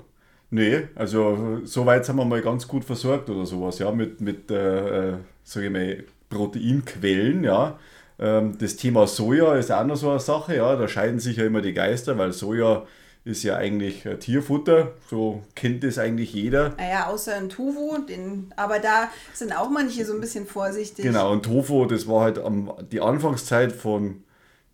Nee, 0.51 0.88
also 0.93 1.62
soweit 1.63 2.05
sind 2.05 2.15
wir 2.15 2.24
mal 2.24 2.43
ganz 2.43 2.67
gut 2.67 2.86
versorgt 2.86 3.27
oder 3.27 3.48
sowas, 3.48 3.79
ja, 3.79 3.89
mit, 3.89 4.22
mit 4.22 4.51
äh, 4.51 5.13
äh 5.13 5.17
ich 5.43 5.69
mal, 5.72 6.03
Proteinquellen, 6.29 7.43
ja. 7.43 7.79
Ähm, 8.19 8.55
das 8.60 8.75
Thema 8.75 9.07
Soja 9.07 9.55
ist 9.55 9.72
auch 9.72 9.84
noch 9.84 9.95
so 9.95 10.12
eine 10.12 10.19
Sache, 10.19 10.57
ja, 10.57 10.75
da 10.75 10.88
scheiden 10.88 11.19
sich 11.19 11.38
ja 11.38 11.45
immer 11.48 11.63
die 11.63 11.74
Geister, 11.74 12.19
weil 12.19 12.34
Soja 12.34 12.86
ist 13.24 13.41
ja 13.41 13.55
eigentlich 13.55 14.03
Tierfutter, 14.19 14.91
so 15.10 15.41
kennt 15.55 15.84
es 15.84 15.98
eigentlich 15.98 16.34
jeder. 16.34 16.75
Naja, 16.77 17.07
außer 17.07 17.34
ein 17.34 17.50
Tofu, 17.50 17.98
den, 18.07 18.53
aber 18.57 18.77
da 18.77 19.10
sind 19.34 19.57
auch 19.57 19.72
manche 19.72 20.05
so 20.05 20.13
ein 20.13 20.22
bisschen 20.22 20.45
vorsichtig. 20.45 21.03
Genau, 21.03 21.31
und 21.31 21.43
Tofu, 21.43 21.86
das 21.88 22.07
war 22.07 22.25
halt 22.25 22.38
am, 22.38 22.72
die 22.91 23.01
Anfangszeit 23.01 23.72
von 23.72 24.24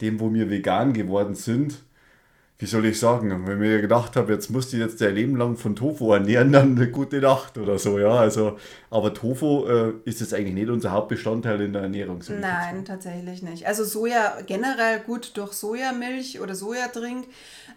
dem, 0.02 0.20
wo 0.20 0.34
wir 0.34 0.50
vegan 0.50 0.92
geworden 0.92 1.36
sind, 1.36 1.86
wie 2.62 2.68
soll 2.68 2.86
ich 2.86 3.00
sagen, 3.00 3.48
wenn 3.48 3.58
mir 3.58 3.82
gedacht 3.82 4.16
habe, 4.16 4.34
jetzt 4.34 4.52
musst 4.52 4.72
du 4.72 4.78
jetzt 4.78 5.02
dein 5.02 5.16
Leben 5.16 5.36
lang 5.36 5.58
von 5.58 5.76
Tofu 5.76 6.14
ernähren, 6.14 6.52
dann 6.52 6.78
eine 6.78 6.92
gute 6.92 7.20
Nacht 7.20 7.58
oder 7.58 7.80
so, 7.80 7.98
ja. 7.98 8.12
Also, 8.12 8.60
aber 8.92 9.16
Tofu 9.16 9.66
äh, 9.66 9.94
ist 10.06 10.20
jetzt 10.20 10.32
eigentlich 10.36 10.54
nicht 10.54 10.70
unser 10.70 10.92
Hauptbestandteil 10.92 11.60
in 11.62 11.74
der 11.74 11.82
Ernährung. 11.82 12.22
So 12.22 12.34
Nein, 12.34 12.86
tatsächlich 12.86 13.42
nicht. 13.42 13.66
Also 13.66 13.84
Soja 13.84 14.38
generell 14.46 15.00
gut 15.00 15.36
durch 15.38 15.54
Sojamilch 15.54 16.40
oder 16.40 16.54
Sojadrink, 16.54 17.26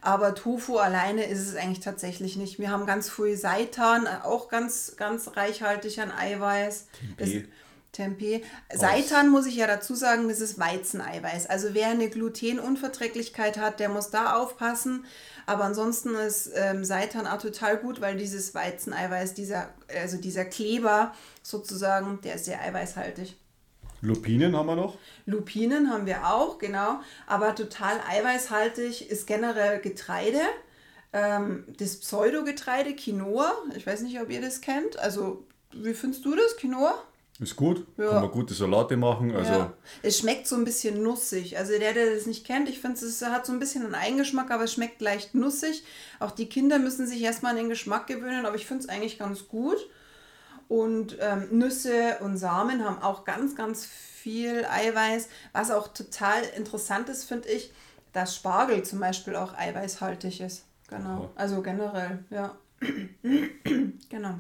aber 0.03 0.35
Tofu 0.35 0.77
alleine 0.77 1.25
ist 1.25 1.41
es 1.41 1.57
eigentlich 1.57 1.81
tatsächlich 1.81 2.37
nicht. 2.37 2.59
Wir 2.59 2.71
haben 2.71 2.85
ganz 2.85 3.09
früh 3.09 3.37
Seitan, 3.37 4.07
auch 4.07 4.51
ganz, 4.51 4.97
ganz 4.99 5.35
reichhaltig 5.35 5.99
an 5.99 6.13
Eiweiß. 6.13 6.89
Tempeh. 7.17 7.47
Tempeh. 7.95 8.43
Seitan 8.73 9.31
muss 9.31 9.47
ich 9.47 9.57
ja 9.57 9.67
dazu 9.67 9.95
sagen, 9.95 10.29
das 10.29 10.41
ist 10.41 10.59
Weizeneiweiß. 10.59 11.47
Also 11.47 11.69
wer 11.73 11.89
eine 11.89 12.11
Glutenunverträglichkeit 12.11 13.57
hat, 13.57 13.81
der 13.81 13.89
muss 13.89 14.11
da 14.11 14.35
aufpassen. 14.35 15.07
Aber 15.47 15.65
ansonsten 15.65 16.15
ist 16.15 16.51
ähm, 16.55 16.85
Seitan 16.85 17.27
auch 17.27 17.41
total 17.41 17.79
gut, 17.79 18.01
weil 18.01 18.17
dieses 18.17 18.55
Weizeneiweiß, 18.55 19.35
dieser, 19.35 19.71
also 19.89 20.17
dieser 20.17 20.45
Kleber 20.45 21.15
sozusagen, 21.43 22.21
der 22.23 22.35
ist 22.35 22.45
sehr 22.47 22.61
eiweißhaltig. 22.61 23.37
Lupinen 24.01 24.57
haben 24.57 24.67
wir 24.67 24.77
noch? 24.77 24.99
Lupinen 25.25 25.91
haben 25.91 26.07
wir 26.07 26.27
auch, 26.29 26.59
genau. 26.59 27.01
Aber 27.27 27.55
total 27.55 28.01
eiweißhaltig 28.07 29.11
ist 29.11 29.27
generell 29.27 29.81
Getreide. 29.81 30.41
Ähm, 31.13 31.65
das 31.79 31.97
Pseudogetreide, 32.01 32.95
Quinoa. 32.95 33.53
Ich 33.77 33.87
weiß 33.87 34.03
nicht, 34.03 34.21
ob 34.21 34.31
ihr 34.31 34.43
das 34.43 34.61
kennt. 34.61 34.99
Also, 34.99 35.47
wie 35.73 35.95
findest 35.95 36.25
du 36.25 36.37
das, 36.37 36.57
Quinoa? 36.57 36.95
Ist 37.41 37.57
gut, 37.57 37.85
ja. 37.97 38.11
kann 38.11 38.23
man 38.23 38.31
gute 38.31 38.55
Salate 38.55 38.97
machen. 38.97 39.35
Also 39.35 39.53
ja. 39.53 39.73
Es 40.03 40.19
schmeckt 40.19 40.47
so 40.47 40.55
ein 40.55 40.65
bisschen 40.65 41.03
nussig. 41.03 41.59
Also 41.59 41.77
der, 41.77 41.93
der 41.93 42.15
das 42.15 42.27
nicht 42.27 42.47
kennt, 42.47 42.69
ich 42.69 42.81
finde, 42.81 43.05
es 43.05 43.23
hat 43.23 43.45
so 43.45 43.53
ein 43.53 43.59
bisschen 43.59 43.85
einen 43.85 43.97
Eigengeschmack, 43.97 44.53
aber 44.53 44.65
es 44.65 44.73
schmeckt 44.73 45.01
leicht 45.01 45.35
nussig. 45.35 45.83
Auch 46.21 46.31
die 46.31 46.49
Kinder 46.49 46.79
müssen 46.79 47.09
sich 47.09 47.21
erstmal 47.23 47.51
an 47.51 47.57
den 47.57 47.69
Geschmack 47.69 48.07
gewöhnen, 48.07 48.47
aber 48.47 48.55
ich 48.55 48.67
finde 48.67 48.85
es 48.85 48.89
eigentlich 48.89 49.19
ganz 49.19 49.49
gut. 49.49 49.79
Und 50.69 51.19
ähm, 51.21 51.49
Nüsse 51.51 52.19
und 52.21 52.37
Samen 52.37 52.85
haben 52.85 53.03
auch 53.03 53.25
ganz, 53.25 53.57
ganz 53.57 53.85
viel 53.85 54.65
Eiweiß. 54.65 55.29
Was 55.53 55.73
auch 55.73 55.89
total 55.89 56.43
interessant 56.57 57.09
ist, 57.09 57.25
finde 57.25 57.49
ich, 57.49 57.73
dass 58.13 58.37
Spargel 58.37 58.85
zum 58.85 59.01
Beispiel 59.01 59.35
auch 59.35 59.55
eiweißhaltig 59.59 60.41
ist. 60.41 60.67
Genau. 60.89 61.31
Also 61.35 61.63
generell, 61.63 62.25
ja. 62.31 62.55
genau. 64.09 64.39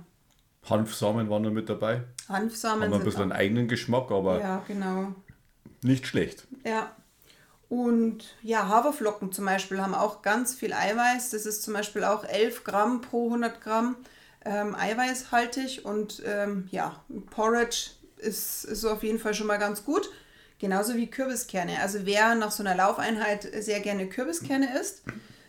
Hanfsamen 0.68 1.28
waren 1.30 1.42
noch 1.42 1.50
mit 1.50 1.68
dabei. 1.68 2.02
Hanfsamen 2.28 2.85
Haben 2.85 3.00
ein 3.00 3.04
bisschen 3.04 3.23
einen 3.23 3.33
eigenen 3.33 3.68
Geschmack, 3.68 4.11
aber 4.11 4.40
ja, 4.40 4.62
genau. 4.66 5.14
nicht 5.83 6.06
schlecht. 6.06 6.47
Ja. 6.64 6.90
Und 7.68 8.37
ja, 8.42 8.68
Haferflocken 8.68 9.33
zum 9.33 9.47
Beispiel 9.47 9.80
haben 9.80 9.94
auch 9.94 10.23
ganz 10.23 10.54
viel 10.54 10.73
Eiweiß. 10.73 11.30
Das 11.30 11.47
ist 11.47 11.62
zum 11.62 11.75
Beispiel 11.75 12.04
auch 12.04 12.25
11 12.25 12.64
Gramm 12.64 13.00
pro 13.00 13.26
100 13.26 13.61
Gramm 13.61 13.97
ähm, 14.44 14.75
eiweißhaltig. 14.75 15.85
Und 15.85 16.23
ähm, 16.25 16.68
ja, 16.71 17.02
Porridge 17.30 17.90
ist, 18.18 18.64
ist 18.64 18.85
auf 18.85 19.02
jeden 19.02 19.18
Fall 19.18 19.35
schon 19.35 19.47
mal 19.47 19.59
ganz 19.59 19.85
gut. 19.85 20.09
Genauso 20.59 20.94
wie 20.94 21.09
Kürbiskerne. 21.09 21.80
Also 21.80 22.00
wer 22.04 22.35
nach 22.35 22.50
so 22.50 22.62
einer 22.62 22.76
Laufeinheit 22.76 23.49
sehr 23.61 23.80
gerne 23.80 24.09
Kürbiskerne 24.09 24.78
isst, 24.78 25.02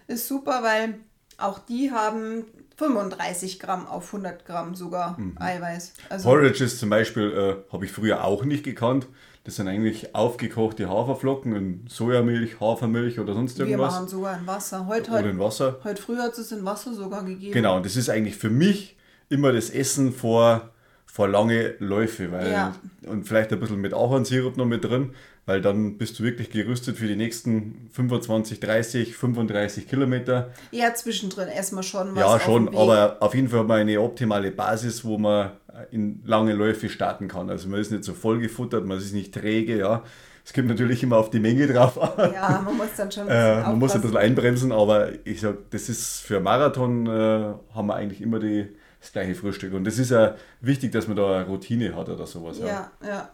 ist 0.08 0.28
super, 0.28 0.64
weil 0.64 1.00
auch 1.38 1.60
die 1.60 1.92
haben 1.92 2.46
35 2.78 3.60
Gramm 3.60 3.88
auf 3.88 4.08
100 4.08 4.46
Gramm 4.46 4.76
sogar 4.76 5.20
mhm. 5.20 5.38
Eiweiß. 5.40 5.94
Also 6.10 6.30
Porridge 6.30 6.64
ist 6.64 6.80
zum 6.80 6.90
Beispiel, 6.90 7.32
äh, 7.32 7.72
habe 7.72 7.86
ich 7.86 7.92
früher 7.92 8.24
auch 8.24 8.44
nicht 8.44 8.64
gekannt. 8.64 9.08
Das 9.46 9.58
sind 9.58 9.68
eigentlich 9.68 10.16
aufgekochte 10.16 10.90
Haferflocken 10.90 11.56
in 11.56 11.86
Sojamilch, 11.88 12.60
Hafermilch 12.60 13.20
oder 13.20 13.36
sonst 13.36 13.60
irgendwas. 13.60 13.94
Wir 13.94 14.00
machen 14.00 14.08
sogar 14.08 14.40
in 14.40 14.48
Wasser. 14.48 14.88
Heute, 14.88 15.12
heute, 15.12 15.30
in 15.30 15.40
Wasser. 15.40 15.80
Heute 15.84 16.02
früh 16.02 16.18
hat 16.18 16.36
es 16.38 16.52
in 16.52 16.66
Wasser 16.66 16.94
sogar 16.96 17.24
gegeben. 17.24 17.54
Genau, 17.54 17.78
und 17.78 17.86
das 17.86 17.96
ist 17.96 18.10
eigentlich 18.10 18.38
für 18.38 18.50
mich 18.50 18.98
immer 19.30 19.54
das 19.54 19.70
Essen 19.70 20.14
vor, 20.14 20.72
vor 21.06 21.28
lange 21.28 21.76
Läufe. 21.78 22.32
Weil, 22.32 22.52
ja. 22.52 22.76
Und 23.06 23.28
vielleicht 23.28 23.54
ein 23.54 23.60
bisschen 23.60 23.80
mit 23.80 23.94
Ahornsirup 23.94 24.58
noch 24.58 24.66
mit 24.66 24.84
drin, 24.84 25.14
weil 25.46 25.62
dann 25.62 25.98
bist 25.98 26.20
du 26.20 26.24
wirklich 26.24 26.50
gerüstet 26.50 26.98
für 26.98 27.08
die 27.08 27.16
nächsten 27.16 27.90
25, 27.92 28.60
30, 28.60 29.16
35 29.16 29.88
Kilometer. 29.88 30.52
Ja, 30.72 30.94
zwischendrin 30.94 31.48
erstmal 31.48 31.84
schon 31.84 32.16
was. 32.16 32.22
Ja, 32.22 32.40
schon, 32.40 32.76
aber 32.76 33.18
auf 33.20 33.36
jeden 33.36 33.50
Fall 33.50 33.64
mal 33.64 33.82
eine 33.82 34.02
optimale 34.02 34.52
Basis, 34.52 35.06
wo 35.06 35.18
man 35.18 35.52
in 35.92 36.22
lange 36.26 36.54
Läufe 36.54 36.90
starten 36.90 37.28
kann. 37.28 37.50
Also 37.50 37.68
man 37.70 37.80
ist 37.80 37.92
nicht 37.92 38.04
so 38.04 38.14
voll 38.14 38.40
gefuttert, 38.40 38.86
man 38.86 38.98
ist 38.98 39.14
nicht 39.14 39.34
träge, 39.34 39.78
ja. 39.78 40.04
Es 40.44 40.54
kommt 40.54 40.68
natürlich 40.68 41.02
immer 41.02 41.18
auf 41.18 41.32
die 41.32 41.40
Menge 41.40 41.66
drauf 41.66 42.00
an. 42.00 42.32
Ja, 42.34 42.62
man 42.64 42.78
muss 42.78 42.90
dann 42.96 43.12
schon 43.12 43.28
ein 43.28 43.62
äh, 43.62 43.62
Man 43.64 43.80
muss 43.80 43.96
ein 43.96 44.02
bisschen 44.02 44.18
einbremsen, 44.18 44.72
aber 44.72 45.10
ich 45.26 45.42
sage, 45.42 45.58
das 45.72 45.90
ist 45.90 46.20
für 46.20 46.40
Marathon, 46.40 47.08
äh, 47.08 47.54
haben 47.74 47.88
wir 47.88 47.96
eigentlich 47.96 48.22
immer 48.22 48.40
die, 48.40 48.68
das 49.02 49.12
gleiche 49.12 49.34
Frühstück. 49.34 49.74
Und 49.74 49.86
das 49.86 49.98
ist 49.98 50.12
ja 50.12 50.36
wichtig, 50.62 50.92
dass 50.92 51.08
man 51.08 51.18
da 51.18 51.38
eine 51.38 51.46
Routine 51.48 51.96
hat 51.96 52.10
oder 52.10 52.28
sowas. 52.28 52.60
Ja, 52.60 52.66
ja. 52.66 52.90
ja. 53.08 53.30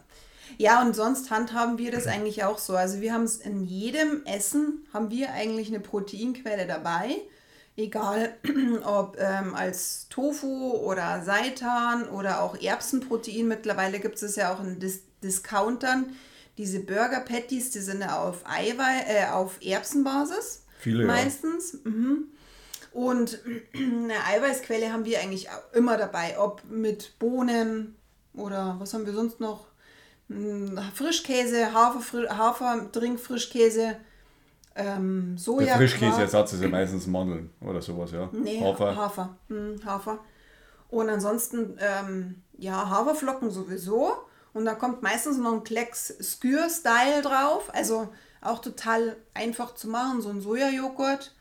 Ja, 0.58 0.81
und 0.81 0.96
sonst 0.96 1.31
handhaben 1.31 1.77
wir 1.77 1.91
das 1.91 2.08
eigentlich 2.08 2.43
auch 2.43 2.58
so. 2.58 2.75
Also 2.75 3.01
wir 3.01 3.13
haben 3.13 3.24
es 3.24 3.38
in 3.38 3.63
jedem 3.63 4.25
Essen, 4.25 4.88
haben 4.93 5.10
wir 5.10 5.31
eigentlich 5.31 5.67
eine 5.67 5.79
Proteinquelle 5.79 6.67
dabei. 6.67 7.17
Egal 7.77 8.36
ob 8.86 9.17
ähm, 9.20 9.55
als 9.55 10.08
Tofu 10.10 10.72
oder 10.74 11.24
Seitan 11.24 12.10
oder 12.10 12.41
auch 12.41 12.60
Erbsenprotein. 12.60 13.48
Mittlerweile 13.48 14.00
gibt 14.00 14.22
es 14.22 14.36
ja 14.36 14.53
auch 14.53 14.62
in 14.62 14.79
Dis 14.79 15.01
Discountern. 15.24 16.15
Diese 16.58 16.79
Burger 16.79 17.20
Patties, 17.20 17.72
die 17.72 17.79
sind 17.79 18.01
ja 18.01 18.20
auf, 18.22 18.43
Eiwei 18.46 19.05
äh, 19.08 19.27
auf 19.29 19.60
Erbsenbasis. 19.62 20.65
Viele 20.79 21.05
meistens. 21.05 21.74
Ja. 21.74 21.91
Mhm. 21.91 22.25
Und 22.91 23.39
eine 23.75 24.25
Eiweißquelle 24.25 24.91
haben 24.91 25.05
wir 25.05 25.20
eigentlich 25.20 25.48
immer 25.74 25.98
dabei, 25.98 26.39
ob 26.39 26.63
mit 26.70 27.17
Bohnen 27.20 27.96
oder 28.34 28.75
was 28.79 28.93
haben 28.93 29.05
wir 29.05 29.13
sonst 29.13 29.39
noch? 29.39 29.67
Hm, 30.31 30.79
Frischkäse, 30.93 31.73
Hafer, 31.73 32.38
Haferdrink, 32.38 33.19
Frischkäse, 33.19 33.97
ähm, 34.75 35.38
Soja. 35.38 35.65
Der 35.65 35.75
Frischkäseersatz 35.75 36.53
ist 36.53 36.61
ja 36.61 36.69
meistens 36.69 37.07
Mandeln 37.07 37.50
oder 37.59 37.81
sowas, 37.81 38.11
ja. 38.11 38.29
Nee, 38.31 38.61
Hafer. 38.61 38.95
Hafer. 38.95 39.38
Hm, 39.50 39.81
Hafer. 39.85 40.19
Und 40.89 41.09
ansonsten, 41.09 41.77
ähm, 41.79 42.41
ja, 42.57 42.89
Haferflocken 42.89 43.51
sowieso. 43.51 44.13
Und 44.53 44.65
da 44.65 44.75
kommt 44.75 45.01
meistens 45.01 45.38
noch 45.38 45.53
ein 45.53 45.63
Klecks 45.63 46.13
Skür-Style 46.21 47.21
drauf. 47.21 47.69
Also 47.73 48.09
auch 48.41 48.59
total 48.59 49.15
einfach 49.33 49.75
zu 49.75 49.88
machen, 49.88 50.21
so 50.21 50.29
ein 50.29 50.41
Sojajoghurt. 50.41 51.33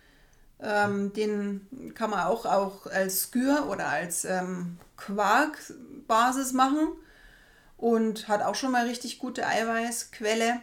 Ähm, 0.63 1.13
den 1.13 1.93
kann 1.95 2.11
man 2.11 2.27
auch, 2.27 2.45
auch 2.45 2.87
als 2.87 3.23
Skür 3.23 3.69
oder 3.71 3.89
als 3.89 4.25
ähm, 4.25 4.77
Quarkbasis 4.97 6.53
machen 6.53 6.89
und 7.81 8.29
hat 8.29 8.43
auch 8.43 8.55
schon 8.55 8.73
mal 8.73 8.87
richtig 8.87 9.19
gute 9.19 9.47
Eiweißquelle. 9.47 10.61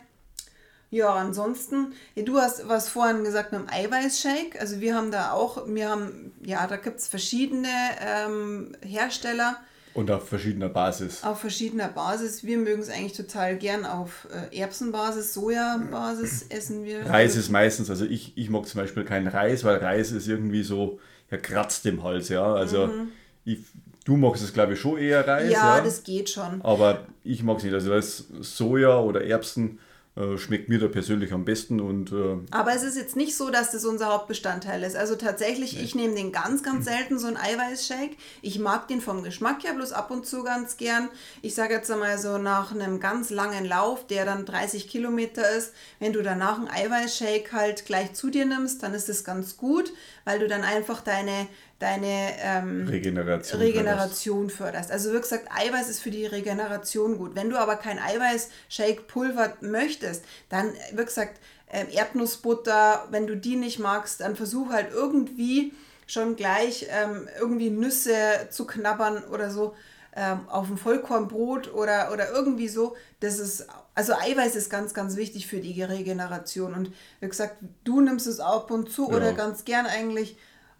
Ja, 0.90 1.16
ansonsten, 1.16 1.94
ja, 2.16 2.24
du 2.24 2.38
hast 2.38 2.70
was 2.70 2.88
vorhin 2.88 3.24
gesagt 3.24 3.52
mit 3.52 3.62
dem 3.62 3.70
Eiweißshake. 3.70 4.60
Also 4.60 4.80
wir 4.80 4.96
haben 4.96 5.12
da 5.12 5.32
auch, 5.32 5.68
wir 5.68 5.90
haben, 5.90 6.32
ja, 6.46 6.66
da 6.66 6.78
gibt 6.78 7.00
es 7.00 7.08
verschiedene 7.08 7.68
ähm, 8.00 8.74
Hersteller. 8.82 9.58
Und 9.94 10.12
auf 10.12 10.30
verschiedener 10.30 10.70
Basis. 10.70 11.24
Auf 11.24 11.42
verschiedener 11.42 11.90
Basis. 11.90 12.46
Wir 12.46 12.58
mögen 12.58 12.82
es 12.82 12.90
eigentlich 12.90 13.18
total 13.18 13.58
gern 13.58 13.84
auf 13.84 14.28
äh, 14.32 14.58
Erbsenbasis, 14.58 15.34
Sojabasis 15.34 16.44
essen 16.50 16.86
wir. 16.86 17.06
Reis 17.08 17.36
ist 17.36 17.50
meistens, 17.50 17.90
also 17.90 18.06
ich, 18.06 18.38
ich 18.38 18.50
mag 18.50 18.66
zum 18.68 18.80
Beispiel 18.80 19.04
keinen 19.04 19.28
Reis, 19.28 19.64
weil 19.64 19.78
Reis 19.78 20.12
ist 20.12 20.28
irgendwie 20.28 20.64
so, 20.64 21.00
ja, 21.32 21.38
kratzt 21.38 21.86
im 21.88 22.04
Hals, 22.04 22.30
ja. 22.30 22.54
Also 22.54 22.88
mhm. 22.88 23.12
ich 23.44 23.60
Du 24.08 24.16
magst 24.16 24.42
es, 24.42 24.54
glaube 24.54 24.72
ich, 24.72 24.80
schon 24.80 24.98
eher 24.98 25.28
Reis. 25.28 25.52
Ja, 25.52 25.80
ja, 25.80 25.84
das 25.84 26.02
geht 26.02 26.30
schon. 26.30 26.62
Aber 26.62 27.06
ich 27.26 27.44
mag 27.44 27.58
es 27.58 27.66
nicht. 27.66 27.74
Also 27.74 27.90
das 27.90 28.24
Soja 28.40 29.02
oder 29.02 29.22
Erbsen 29.22 29.80
äh, 30.16 30.38
schmeckt 30.38 30.70
mir 30.70 30.80
da 30.80 30.88
persönlich 30.88 31.34
am 31.34 31.44
besten. 31.44 31.82
Und, 31.82 32.14
äh, 32.14 32.38
Aber 32.52 32.74
es 32.74 32.84
ist 32.84 32.96
jetzt 32.96 33.18
nicht 33.18 33.36
so, 33.36 33.50
dass 33.50 33.72
das 33.72 33.84
unser 33.84 34.08
Hauptbestandteil 34.08 34.82
ist. 34.84 34.96
Also 34.96 35.16
tatsächlich, 35.16 35.74
nee. 35.74 35.82
ich 35.82 35.94
nehme 35.94 36.16
den 36.16 36.32
ganz, 36.32 36.64
ganz 36.64 36.86
selten, 36.86 37.20
so 37.20 37.28
einen 37.28 37.36
Eiweißshake. 37.36 38.16
Ich 38.42 38.60
mag 38.60 38.88
den 38.88 39.02
vom 39.02 39.24
Geschmack 39.24 39.66
ja 39.66 39.74
bloß 39.74 39.92
ab 39.92 40.10
und 40.10 40.26
zu 40.26 40.42
ganz 40.42 40.78
gern. 40.78 41.10
Ich 41.42 41.54
sage 41.54 41.74
jetzt 41.74 41.92
einmal 41.92 42.18
so 42.18 42.38
nach 42.38 42.72
einem 42.72 43.02
ganz 43.02 43.30
langen 43.30 43.66
Lauf, 43.66 44.08
der 44.08 44.24
dann 44.24 44.46
30 44.46 44.88
Kilometer 44.88 45.52
ist, 45.52 45.74
wenn 46.00 46.14
du 46.14 46.24
danach 46.24 46.58
einen 46.58 46.70
Eiweißshake 46.70 47.52
halt 47.52 47.86
gleich 47.86 48.14
zu 48.14 48.30
dir 48.30 48.46
nimmst, 48.46 48.82
dann 48.84 48.94
ist 48.94 49.10
das 49.10 49.26
ganz 49.26 49.58
gut, 49.58 49.92
weil 50.24 50.40
du 50.40 50.48
dann 50.48 50.64
einfach 50.64 51.02
deine 51.02 51.48
deine 51.80 52.32
ähm, 52.42 52.88
Regeneration, 52.88 53.62
Regeneration 53.62 54.50
förderst. 54.50 54.92
Also 54.92 55.14
wie 55.14 55.20
gesagt, 55.20 55.48
Eiweiß 55.52 55.90
ist 55.90 56.00
für 56.00 56.12
die 56.12 56.26
Regeneration 56.26 57.18
gut. 57.18 57.36
Wenn 57.36 57.50
du 57.50 57.58
aber 57.58 57.76
kein 57.76 58.00
Eiweiß-Shake-Pulver 58.00 59.58
möchtest, 59.62 60.26
dann, 60.50 60.74
wie 60.94 61.06
gesagt, 61.06 61.40
äh, 61.68 61.86
Erdnussbutter, 61.94 63.08
wenn 63.12 63.28
du 63.28 63.38
die 63.38 63.56
nicht 63.56 63.80
magst, 63.80 64.22
dann 64.22 64.36
versuch 64.36 64.72
halt 64.72 64.92
irgendwie 64.92 65.74
schon 66.08 66.36
gleich 66.36 66.88
ähm, 66.90 67.28
irgendwie 67.40 67.70
Nüsse 67.70 68.48
zu 68.50 68.66
knabbern 68.66 69.24
oder 69.26 69.52
so 69.52 69.76
ähm, 70.16 70.48
auf 70.50 70.70
ein 70.70 70.78
Vollkornbrot 70.78 71.74
oder, 71.74 72.12
oder 72.12 72.32
irgendwie 72.32 72.70
so. 72.70 72.96
Das 73.20 73.38
ist 73.38 73.68
Also 73.94 74.14
Eiweiß 74.14 74.56
ist 74.56 74.70
ganz, 74.70 74.94
ganz 74.96 75.16
wichtig 75.16 75.46
für 75.46 75.60
die 75.60 75.84
Regeneration. 75.84 76.74
Und 76.74 76.92
wie 77.20 77.28
gesagt, 77.28 77.58
du 77.84 78.02
nimmst 78.02 78.26
es 78.26 78.40
ab 78.40 78.72
und 78.72 78.90
zu 78.90 79.12
ja. 79.12 79.18
oder 79.18 79.34
ganz 79.34 79.64
gern 79.64 79.86
eigentlich 79.86 80.38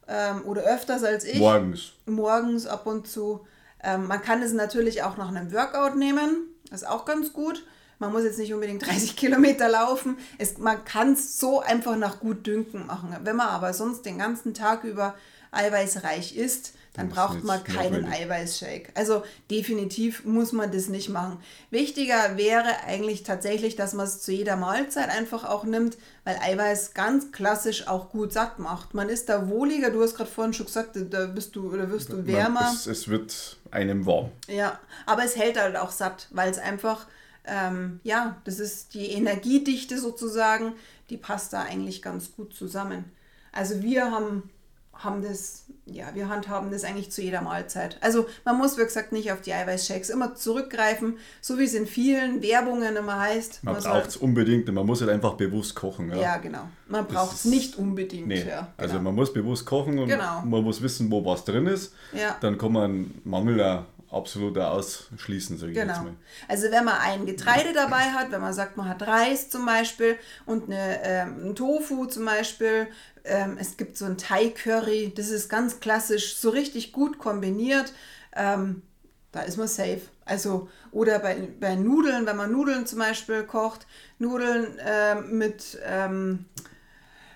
ähm, 0.08 0.44
oder 0.46 0.64
öfters 0.64 1.04
als 1.04 1.24
ich. 1.24 1.40
Morgens. 1.40 1.94
Morgens 2.06 2.66
ab 2.68 2.86
und 2.86 3.08
zu. 3.08 3.46
Ähm, 3.84 4.08
man 4.08 4.22
kann 4.22 4.42
es 4.42 4.54
natürlich 4.54 5.04
auch 5.04 5.18
nach 5.18 5.30
einem 5.30 5.52
Workout 5.54 5.96
nehmen. 5.96 6.48
Das 6.70 6.82
ist 6.82 6.88
auch 6.88 7.06
ganz 7.06 7.34
gut. 7.34 7.66
Man 8.00 8.12
muss 8.12 8.24
jetzt 8.24 8.40
nicht 8.40 8.54
unbedingt 8.54 8.86
30 8.88 9.16
Kilometer 9.16 9.70
laufen. 9.70 10.18
Es, 10.38 10.58
man 10.58 10.84
kann 10.86 11.14
es 11.14 11.40
so 11.40 11.62
einfach 11.62 11.96
nach 11.96 12.20
gut 12.20 12.46
Dünken 12.46 12.86
machen. 12.88 13.16
Wenn 13.24 13.36
man 13.36 13.48
aber 13.48 13.74
sonst 13.74 14.06
den 14.06 14.18
ganzen 14.18 14.54
Tag 14.54 14.84
über 14.84 15.16
eiweißreich 15.52 16.36
isst, 16.36 16.74
dann 16.98 17.10
braucht 17.10 17.44
man 17.44 17.64
keinen 17.64 18.06
Eiweißshake. 18.06 18.90
Also 18.96 19.24
definitiv 19.52 20.26
muss 20.26 20.52
man 20.52 20.72
das 20.72 20.90
nicht 20.90 21.10
machen. 21.10 21.38
Wichtiger 21.70 22.38
wäre 22.38 22.84
eigentlich 22.86 23.22
tatsächlich, 23.22 23.76
dass 23.76 23.94
man 23.94 24.08
es 24.08 24.22
zu 24.22 24.32
jeder 24.32 24.56
Mahlzeit 24.56 25.10
einfach 25.10 25.46
auch 25.46 25.64
nimmt, 25.64 25.98
weil 26.24 26.38
Eiweiß 26.42 26.96
ganz 26.96 27.32
klassisch 27.32 27.88
auch 27.88 28.10
gut 28.10 28.34
satt 28.34 28.58
macht. 28.58 28.96
Man 28.96 29.10
ist 29.10 29.30
da 29.30 29.48
wohliger, 29.48 29.92
du 29.92 30.02
hast 30.02 30.16
gerade 30.16 30.30
vorhin 30.30 30.54
schon 30.54 30.66
gesagt, 30.66 30.98
da 31.12 31.28
bist 31.28 31.56
du 31.56 31.72
oder 31.72 31.90
wirst 31.92 32.12
du 32.12 32.26
wärmer. 32.26 32.72
Es, 32.74 32.88
es 32.88 33.08
wird 33.08 33.58
einem 33.70 34.08
warm. 34.08 34.32
Ja, 34.48 34.80
aber 35.06 35.24
es 35.24 35.36
hält 35.36 35.60
halt 35.60 35.76
auch 35.76 35.92
satt, 35.92 36.28
weil 36.32 36.50
es 36.50 36.58
einfach, 36.58 37.06
ähm, 37.46 38.00
ja, 38.04 38.38
das 38.44 38.60
ist 38.60 38.96
die 38.96 39.12
Energiedichte 39.12 40.00
sozusagen, 40.00 40.74
die 41.12 41.18
passt 41.18 41.54
da 41.54 41.62
eigentlich 41.62 42.02
ganz 42.02 42.36
gut 42.36 42.56
zusammen. 42.56 43.06
Also 43.52 43.84
wir 43.84 44.10
haben 44.10 44.50
haben 45.00 45.22
das, 45.22 45.66
ja, 45.86 46.08
wir 46.14 46.30
handhaben 46.30 46.72
das 46.72 46.84
eigentlich 46.84 47.12
zu 47.12 47.22
jeder 47.22 47.42
Mahlzeit. 47.42 47.98
Also 48.02 48.28
man 48.46 48.58
muss, 48.58 48.78
wie 48.78 48.84
gesagt, 48.84 49.12
nicht 49.12 49.32
auf 49.32 49.42
die 49.42 49.54
Eiweißshakes 49.54 50.10
immer 50.10 50.36
zurückgreifen, 50.36 51.18
so 51.42 51.60
wie 51.60 51.66
es 51.66 51.74
in 51.74 51.86
vielen 51.86 52.42
Werbungen 52.42 52.96
immer 52.96 53.20
heißt. 53.20 53.64
Man, 53.64 53.76
man 53.76 53.84
braucht 53.84 54.08
es 54.08 54.18
unbedingt, 54.18 54.72
man 54.72 54.86
muss 54.86 55.02
halt 55.02 55.12
einfach 55.12 55.34
bewusst 55.34 55.76
kochen. 55.76 56.10
Ja, 56.10 56.18
ja 56.18 56.38
genau. 56.38 56.68
Man 56.88 57.06
braucht 57.06 57.36
es 57.36 57.46
nicht 57.46 57.78
unbedingt. 57.78 58.28
Nee. 58.28 58.44
Ja, 58.44 58.44
also 58.44 58.58
genau. 58.58 58.70
Also 58.78 59.00
man 59.00 59.16
muss 59.16 59.34
bewusst 59.34 59.66
kochen 59.66 60.00
und 60.00 60.08
genau. 60.08 60.42
man 60.42 60.64
muss 60.64 60.82
wissen, 60.82 61.12
wo 61.12 61.24
was 61.24 61.46
drin 61.46 61.68
ist. 61.68 61.94
Ja. 62.14 62.38
Dann 62.42 62.58
kann 62.58 62.72
man 62.72 63.12
Mangel 63.24 63.86
absolut 64.10 64.58
ausschließen, 64.58 65.58
sage 65.58 65.72
ich 65.72 65.78
genau. 65.78 65.94
jetzt 65.94 66.04
mal. 66.04 66.14
Also 66.48 66.72
wenn 66.72 66.86
man 66.86 66.96
ein 67.02 67.26
Getreide 67.26 67.74
dabei 67.74 68.12
hat, 68.12 68.32
wenn 68.32 68.42
man 68.42 68.54
sagt, 68.54 68.78
man 68.78 68.88
hat 68.88 69.06
Reis 69.06 69.50
zum 69.50 69.66
Beispiel 69.66 70.18
und 70.46 70.66
eine, 70.66 71.04
ähm, 71.04 71.50
ein 71.50 71.56
Tofu 71.56 72.06
zum 72.06 72.26
Beispiel, 72.26 72.88
ähm, 73.28 73.58
es 73.60 73.78
gibt 73.78 73.98
so 73.98 74.06
ein 74.06 74.18
Thai-Curry, 74.18 75.14
das 75.16 75.30
ist 75.30 75.50
ganz 75.50 75.80
klassisch, 75.80 76.36
so 76.38 76.50
richtig 76.50 76.92
gut 76.92 77.18
kombiniert. 77.18 77.94
Ähm, 78.36 78.82
da 79.32 79.42
ist 79.42 79.58
man 79.58 79.68
safe. 79.68 80.02
Also, 80.26 80.70
oder 80.92 81.20
bei, 81.20 81.48
bei 81.60 81.76
Nudeln, 81.76 82.26
wenn 82.26 82.38
man 82.38 82.52
Nudeln 82.52 82.86
zum 82.86 83.00
Beispiel 83.00 83.44
kocht, 83.44 83.86
Nudeln 84.20 84.78
äh, 84.80 85.16
mit, 85.22 85.78
ähm, 85.86 86.46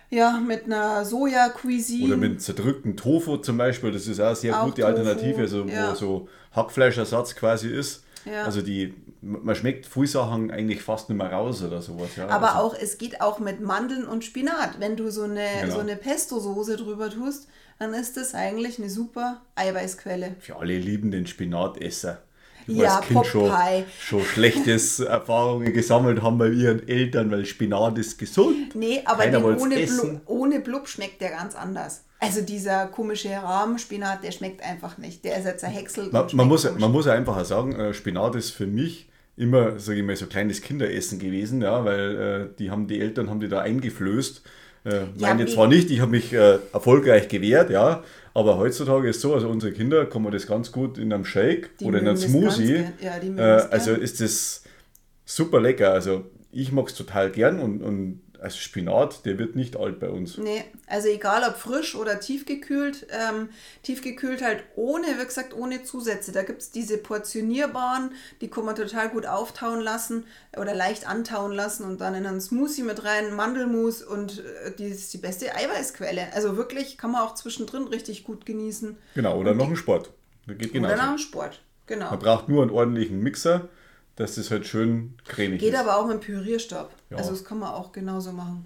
ja, 0.10 0.40
mit 0.40 0.66
einer 0.66 1.06
Soja-Cuisine. 1.06 2.08
Oder 2.08 2.18
mit 2.18 2.42
zerdrückten 2.42 2.98
Tofu 2.98 3.38
zum 3.38 3.58
Beispiel, 3.58 3.92
das 3.92 4.08
ist 4.08 4.20
auch 4.20 4.28
eine 4.28 4.36
sehr 4.36 4.60
auch 4.60 4.66
gute 4.66 4.82
Tofu, 4.82 4.94
Alternative, 4.94 5.42
also, 5.42 5.66
ja. 5.66 5.92
wo 5.92 5.96
so 5.96 6.30
Hackfleischersatz 6.54 7.36
quasi 7.36 7.70
ist. 7.70 8.04
Ja. 8.26 8.44
Also 8.44 8.62
die, 8.62 8.94
man 9.22 9.56
schmeckt 9.56 9.86
viele 9.86 10.08
Sachen 10.08 10.51
eigentlich 10.51 10.82
fast 10.82 11.10
nicht 11.10 11.18
mehr 11.18 11.32
raus 11.32 11.63
oder 11.63 11.82
sowas. 11.82 12.16
Ja. 12.18 12.28
Aber 12.28 12.56
also, 12.56 12.68
auch, 12.68 12.75
es 12.80 12.98
geht 12.98 13.22
auch 13.22 13.40
mit 13.40 13.62
Mandeln 13.62 14.06
und 14.06 14.24
Spinat. 14.24 14.80
Wenn 14.80 14.96
du 14.96 15.12
so 15.12 15.24
eine, 15.24 15.46
genau. 15.62 15.75
so 15.75 15.80
eine 15.80 15.96
Pesto-Soße 15.96 16.78
drüber 16.78 17.10
tust, 17.10 17.48
dann 17.80 17.94
ist 17.94 18.18
das 18.18 18.34
eigentlich 18.34 18.80
eine 18.80 18.90
super 18.90 19.42
Eiweißquelle. 19.56 20.36
Für 20.40 20.58
alle 20.58 20.78
liebenden 20.78 21.28
Spinatesser. 21.28 22.24
Die 22.68 22.74
ja, 22.74 22.98
als 22.98 23.08
Kind 23.08 23.25
schon, 23.25 23.51
schon 24.00 24.24
schlechtes 24.24 25.00
Erfahrungen 25.00 25.74
gesammelt 25.74 26.22
haben 26.22 26.38
bei 26.38 26.50
ihren 26.50 26.88
Eltern, 26.88 27.32
weil 27.32 27.46
Spinat 27.46 27.98
ist 27.98 28.20
gesund. 28.20 28.75
Nee, 28.75 29.01
aber 29.06 29.24
ohne, 29.60 29.86
Blub, 29.88 30.22
ohne 30.28 30.60
Blub 30.60 30.88
schmeckt 30.88 31.22
der 31.22 31.32
ganz 31.32 31.56
anders. 31.56 32.04
Also 32.20 32.42
dieser 32.42 32.86
komische 32.86 33.30
Rahmenspinat, 33.30 34.24
der 34.24 34.32
schmeckt 34.32 34.63
einfach 34.63 35.00
nicht. 35.00 35.25
Der 35.25 35.38
ist 35.38 35.46
jetzt 35.46 35.62
zerhäckselt. 35.62 36.13
Man, 36.13 36.28
man 36.34 36.48
muss, 36.48 36.72
man 36.78 36.92
muss 36.92 37.08
einfach 37.08 37.44
sagen, 37.46 37.74
äh, 37.74 37.94
Spinat 37.96 38.36
ist 38.36 38.51
für 38.51 38.68
mich 38.68 39.11
immer, 39.38 39.80
sage 39.80 40.00
ich 40.00 40.06
mal, 40.06 40.16
so 40.16 40.26
kleines 40.28 40.62
Kinderessen 40.62 41.20
gewesen, 41.20 41.62
ja, 41.62 41.84
weil 41.86 42.52
äh, 42.52 42.58
die 42.58 42.72
haben 42.72 42.88
die 42.88 43.00
Eltern 43.00 43.30
haben 43.30 43.40
die 43.40 43.50
da 43.50 43.62
eingeflößt. 43.62 44.42
Äh, 44.84 44.96
ja, 44.96 45.04
meine 45.20 45.46
zwar 45.46 45.68
nicht, 45.68 45.92
ich 45.92 46.00
habe 46.00 46.12
mich 46.12 46.34
äh, 46.34 46.58
erfolgreich 46.74 47.28
gewehrt, 47.28 47.70
ja, 47.70 48.03
aber 48.34 48.58
heutzutage 48.58 49.10
ist 49.10 49.22
so, 49.22 49.34
also 49.34 49.50
unsere 49.50 49.74
Kinder 49.74 50.05
kann 50.05 50.22
man 50.24 50.32
das 50.32 50.48
ganz 50.48 50.72
gut 50.72 50.98
in 50.98 51.12
einem 51.12 51.25
Shake 51.25 51.77
die 51.77 51.86
oder 51.86 52.00
in 52.00 52.08
einem 52.08 52.18
Smoothie. 52.18 52.86
Ja, 53.01 53.18
äh, 53.18 53.68
also 53.70 53.92
ist 53.92 54.22
das 54.22 54.64
super 55.25 55.60
lecker. 55.60 55.92
Also 55.92 56.25
ich 56.51 56.72
mag 56.72 56.88
es 56.88 56.96
total 56.96 57.32
gern 57.32 57.60
und, 57.60 57.82
und 57.82 58.22
also 58.42 58.58
Spinat, 58.58 59.25
der 59.25 59.38
wird 59.38 59.56
nicht 59.56 59.77
alt 59.77 60.00
bei 60.00 60.10
uns. 60.10 60.38
Nee, 60.38 60.64
also 60.88 61.08
egal 61.08 61.44
ob 61.48 61.58
frisch 61.58 61.96
oder 61.96 62.20
tiefgekühlt, 62.20 63.06
ähm, 63.12 63.50
tiefgekühlt 63.84 64.42
halt 64.42 64.64
ohne, 64.75 65.06
wie 65.20 65.25
gesagt, 65.25 65.56
ohne 65.56 65.84
Zusätze. 65.84 66.32
Da 66.32 66.42
gibt 66.42 66.62
es 66.62 66.72
diese 66.72 66.98
portionierbaren, 66.98 68.12
die 68.42 68.50
kann 68.50 68.66
man 68.66 68.75
total 68.75 69.10
gut 69.10 69.27
auftauen 69.27 69.80
lassen 69.80 70.25
oder 70.58 70.74
leicht 70.74 71.08
antauen 71.08 71.51
lassen 71.51 71.86
und 71.86 72.01
dann 72.01 72.16
in 72.16 72.25
einen 72.25 72.42
Smoothie 72.42 72.82
mit 72.82 73.04
rein, 73.04 73.36
Mandelmus 73.36 74.01
und 74.01 74.40
äh, 74.40 74.72
die 74.77 74.86
ist 74.86 75.14
die 75.14 75.20
beste 75.20 75.56
Eiweißquelle. 75.56 76.34
Also 76.34 76.58
wirklich 76.58 76.98
kann 76.98 77.12
man 77.12 77.22
auch 77.22 77.36
zwischendrin 77.36 77.88
richtig 77.88 78.24
gut 78.24 78.48
genießen. 78.48 78.98
Genau, 79.14 79.38
oder 79.38 79.51
und 79.51 79.58
noch 79.58 79.70
ein 79.70 79.75
Sport. 79.75 80.12
Das 80.48 80.58
geht 80.58 80.74
genauso. 80.74 80.96
Oder 80.96 81.04
noch 81.04 81.12
ein 81.12 81.20
Sport, 81.20 81.62
genau. 81.86 82.10
Man 82.10 82.20
braucht 82.20 82.50
nur 82.50 82.64
einen 82.64 82.72
ordentlichen 82.72 83.22
Mixer 83.22 83.70
dass 84.22 84.36
das 84.36 84.51
halt 84.51 84.68
schön 84.68 85.18
cremig 85.25 85.60
Geht 85.60 85.70
ist. 85.70 85.79
Geht 85.79 85.79
aber 85.79 85.98
auch 85.98 86.07
mit 86.07 86.22
Pürierstab. 86.22 86.94
Ja. 87.10 87.18
Also 87.18 87.31
das 87.31 87.44
kann 87.44 87.60
man 87.60 87.74
auch 87.74 87.92
genauso 87.92 88.31
machen. 88.31 88.66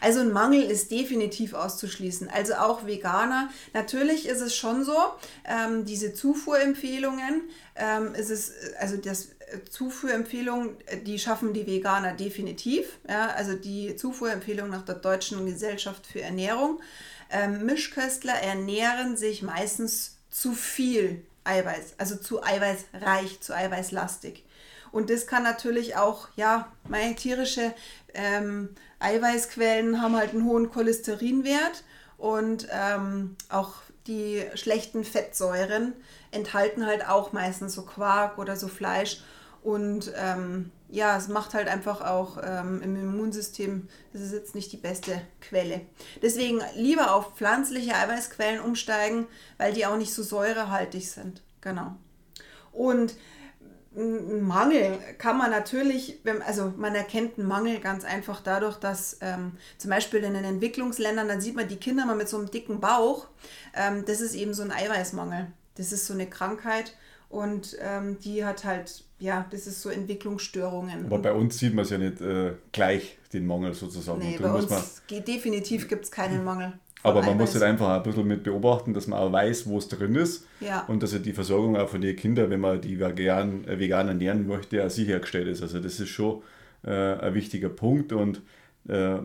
Also 0.00 0.20
ein 0.20 0.32
Mangel 0.32 0.62
ist 0.62 0.90
definitiv 0.90 1.52
auszuschließen. 1.52 2.28
Also 2.28 2.54
auch 2.54 2.86
Veganer. 2.86 3.50
Natürlich 3.72 4.26
ist 4.28 4.40
es 4.40 4.56
schon 4.56 4.84
so, 4.84 4.96
ähm, 5.44 5.84
diese 5.84 6.14
Zufuhrempfehlungen, 6.14 7.42
ähm, 7.76 8.14
ist 8.14 8.30
es, 8.30 8.52
also 8.78 8.96
das 8.96 9.26
äh, 9.26 9.64
Zufuhrempfehlungen, 9.68 10.76
die 11.04 11.18
schaffen 11.18 11.52
die 11.52 11.66
Veganer 11.66 12.14
definitiv. 12.14 12.98
Ja, 13.08 13.28
also 13.28 13.54
die 13.54 13.96
Zufuhrempfehlung 13.96 14.70
nach 14.70 14.84
der 14.84 14.96
Deutschen 14.96 15.44
Gesellschaft 15.44 16.06
für 16.06 16.22
Ernährung. 16.22 16.80
Ähm, 17.30 17.66
Mischköstler 17.66 18.34
ernähren 18.34 19.16
sich 19.16 19.42
meistens 19.42 20.18
zu 20.30 20.52
viel 20.52 21.24
Eiweiß, 21.44 21.94
also 21.98 22.16
zu 22.16 22.42
eiweißreich, 22.42 23.40
zu 23.40 23.54
eiweißlastig. 23.54 24.44
Und 24.94 25.10
das 25.10 25.26
kann 25.26 25.42
natürlich 25.42 25.96
auch, 25.96 26.28
ja, 26.36 26.68
meine 26.88 27.16
tierische 27.16 27.74
ähm, 28.14 28.68
Eiweißquellen 29.00 30.00
haben 30.00 30.14
halt 30.14 30.30
einen 30.30 30.44
hohen 30.44 30.70
Cholesterinwert 30.70 31.82
und 32.16 32.68
ähm, 32.70 33.34
auch 33.48 33.72
die 34.06 34.44
schlechten 34.54 35.02
Fettsäuren 35.02 35.94
enthalten 36.30 36.86
halt 36.86 37.08
auch 37.08 37.32
meistens 37.32 37.74
so 37.74 37.82
Quark 37.82 38.38
oder 38.38 38.54
so 38.54 38.68
Fleisch. 38.68 39.24
Und 39.64 40.12
ähm, 40.16 40.70
ja, 40.88 41.16
es 41.16 41.26
macht 41.26 41.54
halt 41.54 41.66
einfach 41.66 42.00
auch 42.00 42.38
ähm, 42.40 42.80
im 42.80 42.94
Immunsystem, 42.94 43.88
das 44.12 44.22
ist 44.22 44.32
jetzt 44.32 44.54
nicht 44.54 44.70
die 44.70 44.76
beste 44.76 45.20
Quelle. 45.40 45.80
Deswegen 46.22 46.60
lieber 46.76 47.16
auf 47.16 47.34
pflanzliche 47.34 47.96
Eiweißquellen 47.96 48.60
umsteigen, 48.60 49.26
weil 49.58 49.72
die 49.72 49.86
auch 49.86 49.96
nicht 49.96 50.14
so 50.14 50.22
säurehaltig 50.22 51.10
sind. 51.10 51.42
Genau. 51.62 51.96
Und 52.70 53.16
ein 53.96 54.42
Mangel 54.42 54.98
kann 55.18 55.38
man 55.38 55.50
natürlich, 55.50 56.20
also 56.46 56.72
man 56.76 56.94
erkennt 56.94 57.38
einen 57.38 57.46
Mangel 57.46 57.78
ganz 57.80 58.04
einfach 58.04 58.40
dadurch, 58.40 58.76
dass 58.76 59.18
ähm, 59.20 59.52
zum 59.78 59.90
Beispiel 59.90 60.24
in 60.24 60.34
den 60.34 60.44
Entwicklungsländern, 60.44 61.28
dann 61.28 61.40
sieht 61.40 61.54
man 61.54 61.68
die 61.68 61.76
Kinder 61.76 62.04
mal 62.06 62.16
mit 62.16 62.28
so 62.28 62.38
einem 62.38 62.50
dicken 62.50 62.80
Bauch, 62.80 63.26
ähm, 63.74 64.04
das 64.06 64.20
ist 64.20 64.34
eben 64.34 64.54
so 64.54 64.62
ein 64.62 64.72
Eiweißmangel. 64.72 65.46
Das 65.76 65.92
ist 65.92 66.06
so 66.06 66.14
eine 66.14 66.26
Krankheit 66.26 66.96
und 67.28 67.76
ähm, 67.80 68.18
die 68.20 68.44
hat 68.44 68.64
halt, 68.64 69.04
ja, 69.18 69.46
das 69.50 69.66
ist 69.66 69.82
so 69.82 69.90
Entwicklungsstörungen. 69.90 71.06
Aber 71.06 71.18
bei 71.18 71.32
uns 71.32 71.58
sieht 71.58 71.74
man 71.74 71.84
es 71.84 71.90
ja 71.90 71.98
nicht 71.98 72.20
äh, 72.20 72.52
gleich, 72.72 73.18
den 73.32 73.46
Mangel 73.46 73.74
sozusagen. 73.74 74.20
Nee, 74.20 74.38
bei 74.40 74.52
uns 74.52 75.02
definitiv 75.10 75.88
gibt 75.88 76.04
es 76.04 76.10
keinen 76.10 76.44
Mangel. 76.44 76.78
Aber 77.04 77.22
man 77.22 77.36
muss 77.36 77.52
halt 77.52 77.64
einfach 77.64 77.90
ein 77.90 78.02
bisschen 78.02 78.26
mit 78.26 78.42
beobachten, 78.42 78.94
dass 78.94 79.06
man 79.06 79.18
auch 79.18 79.30
weiß, 79.30 79.66
wo 79.66 79.76
es 79.76 79.88
drin 79.88 80.14
ist. 80.14 80.46
Ja. 80.60 80.84
Und 80.88 81.02
dass 81.02 81.12
ja 81.12 81.18
die 81.18 81.34
Versorgung 81.34 81.76
auch 81.76 81.88
von 81.88 82.00
den 82.00 82.16
Kindern, 82.16 82.48
wenn 82.50 82.60
man 82.60 82.80
die 82.80 82.98
vegan, 82.98 83.64
äh, 83.68 83.78
vegan 83.78 84.08
ernähren 84.08 84.46
möchte, 84.46 84.84
auch 84.84 84.90
sichergestellt 84.90 85.46
ist. 85.48 85.62
Also 85.62 85.80
das 85.80 86.00
ist 86.00 86.08
schon 86.08 86.42
äh, 86.82 86.90
ein 86.90 87.34
wichtiger 87.34 87.68
Punkt. 87.68 88.14
Und 88.14 88.40
äh, 88.88 89.16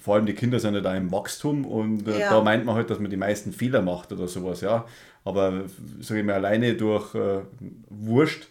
vor 0.00 0.14
allem 0.14 0.24
die 0.24 0.32
Kinder 0.32 0.58
sind 0.58 0.74
ja 0.74 0.80
da 0.80 0.96
im 0.96 1.12
Wachstum 1.12 1.66
und 1.66 2.08
äh, 2.08 2.20
ja. 2.20 2.30
da 2.30 2.42
meint 2.42 2.64
man 2.64 2.74
halt, 2.74 2.88
dass 2.88 2.98
man 2.98 3.10
die 3.10 3.16
meisten 3.16 3.52
Fehler 3.52 3.82
macht 3.82 4.10
oder 4.10 4.26
sowas, 4.26 4.62
ja. 4.62 4.86
Aber 5.24 5.64
sage 6.00 6.20
ich 6.20 6.26
mal, 6.26 6.34
alleine 6.34 6.74
durch 6.74 7.14
äh, 7.14 7.40
Wurst 7.90 8.48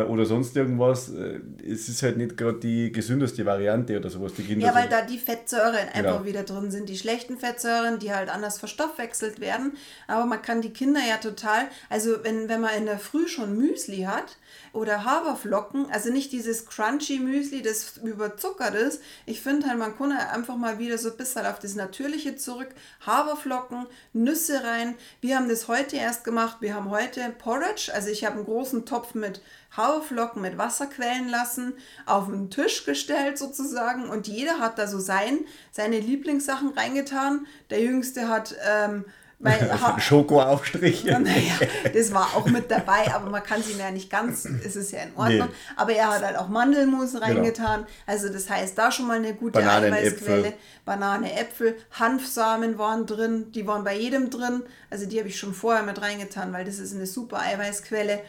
oder 0.00 0.24
sonst 0.24 0.56
irgendwas. 0.56 1.10
Äh, 1.10 1.40
es 1.66 1.88
ist 1.88 2.02
halt 2.02 2.16
nicht 2.16 2.36
gerade 2.36 2.58
die 2.58 2.90
gesündeste 2.90 3.44
Variante 3.44 3.96
oder 3.96 4.10
sowas. 4.10 4.32
Die 4.34 4.42
Kinder 4.42 4.66
ja, 4.66 4.74
weil 4.74 4.88
da 4.88 5.02
die 5.02 5.18
Fettsäuren 5.18 5.88
einfach 5.92 6.18
genau. 6.18 6.24
wieder 6.24 6.42
drin 6.42 6.70
sind. 6.70 6.88
Die 6.88 6.96
schlechten 6.96 7.38
Fettsäuren, 7.38 7.98
die 7.98 8.12
halt 8.12 8.28
anders 8.28 8.58
verstoffwechselt 8.58 9.40
werden. 9.40 9.72
Aber 10.06 10.26
man 10.26 10.40
kann 10.42 10.62
die 10.62 10.72
Kinder 10.72 11.00
ja 11.06 11.18
total, 11.18 11.68
also 11.90 12.22
wenn, 12.22 12.48
wenn 12.48 12.60
man 12.60 12.76
in 12.76 12.86
der 12.86 12.98
Früh 12.98 13.28
schon 13.28 13.56
Müsli 13.56 14.02
hat, 14.02 14.36
oder 14.72 15.04
Haferflocken, 15.04 15.90
also 15.90 16.10
nicht 16.10 16.32
dieses 16.32 16.66
crunchy 16.66 17.18
Müsli, 17.18 17.62
das 17.62 17.98
überzuckert 17.98 18.74
ist. 18.74 19.02
Ich 19.26 19.40
finde 19.40 19.68
halt, 19.68 19.78
man 19.78 19.96
kann 19.96 20.12
einfach 20.12 20.56
mal 20.56 20.78
wieder 20.78 20.98
so 20.98 21.10
ein 21.10 21.16
bisschen 21.16 21.46
auf 21.46 21.58
das 21.58 21.74
Natürliche 21.74 22.36
zurück. 22.36 22.70
Haferflocken, 23.04 23.86
Nüsse 24.12 24.64
rein. 24.64 24.96
Wir 25.20 25.36
haben 25.36 25.48
das 25.48 25.68
heute 25.68 25.96
erst 25.96 26.24
gemacht. 26.24 26.58
Wir 26.60 26.74
haben 26.74 26.90
heute 26.90 27.34
Porridge, 27.38 27.90
also 27.94 28.08
ich 28.08 28.24
habe 28.24 28.36
einen 28.36 28.44
großen 28.44 28.86
Topf 28.86 29.14
mit 29.14 29.40
Haferflocken 29.76 30.42
mit 30.42 30.58
Wasser 30.58 30.86
quellen 30.86 31.28
lassen, 31.28 31.74
auf 32.06 32.26
den 32.26 32.50
Tisch 32.50 32.84
gestellt 32.84 33.38
sozusagen 33.38 34.08
und 34.08 34.28
jeder 34.28 34.58
hat 34.58 34.78
da 34.78 34.86
so 34.86 34.98
sein, 34.98 35.40
seine 35.70 35.98
Lieblingssachen 35.98 36.70
reingetan. 36.70 37.46
Der 37.70 37.80
Jüngste 37.80 38.28
hat 38.28 38.54
ähm, 38.66 39.04
Schokoaufstrich. 39.98 41.04
Naja, 41.22 41.54
das 41.94 42.12
war 42.12 42.36
auch 42.36 42.46
mit 42.46 42.70
dabei, 42.70 43.12
aber 43.14 43.30
man 43.30 43.42
kann 43.42 43.62
sie 43.62 43.74
ja 43.78 43.90
nicht 43.90 44.10
ganz, 44.10 44.44
es 44.44 44.76
ist 44.76 44.92
ja 44.92 45.00
in 45.00 45.14
Ordnung. 45.16 45.48
Nee. 45.48 45.76
Aber 45.76 45.92
er 45.92 46.08
hat 46.10 46.22
halt 46.22 46.36
auch 46.36 46.48
Mandelmus 46.48 47.12
genau. 47.12 47.24
reingetan. 47.24 47.80
Genau. 47.80 47.92
Also 48.06 48.28
das 48.28 48.48
heißt, 48.48 48.76
da 48.76 48.90
schon 48.90 49.06
mal 49.06 49.18
eine 49.18 49.34
gute 49.34 49.60
Bananen, 49.60 49.92
Eiweißquelle. 49.92 50.48
Äpfel. 50.48 50.54
Banane, 50.84 51.38
Äpfel, 51.38 51.76
Hanfsamen 51.92 52.78
waren 52.78 53.06
drin, 53.06 53.52
die 53.52 53.66
waren 53.66 53.84
bei 53.84 53.96
jedem 53.96 54.30
drin. 54.30 54.62
Also 54.90 55.06
die 55.06 55.18
habe 55.18 55.28
ich 55.28 55.38
schon 55.38 55.54
vorher 55.54 55.82
mit 55.82 56.00
reingetan, 56.00 56.52
weil 56.52 56.64
das 56.64 56.78
ist 56.78 56.94
eine 56.94 57.06
super 57.06 57.38
Eiweißquelle. 57.40 58.20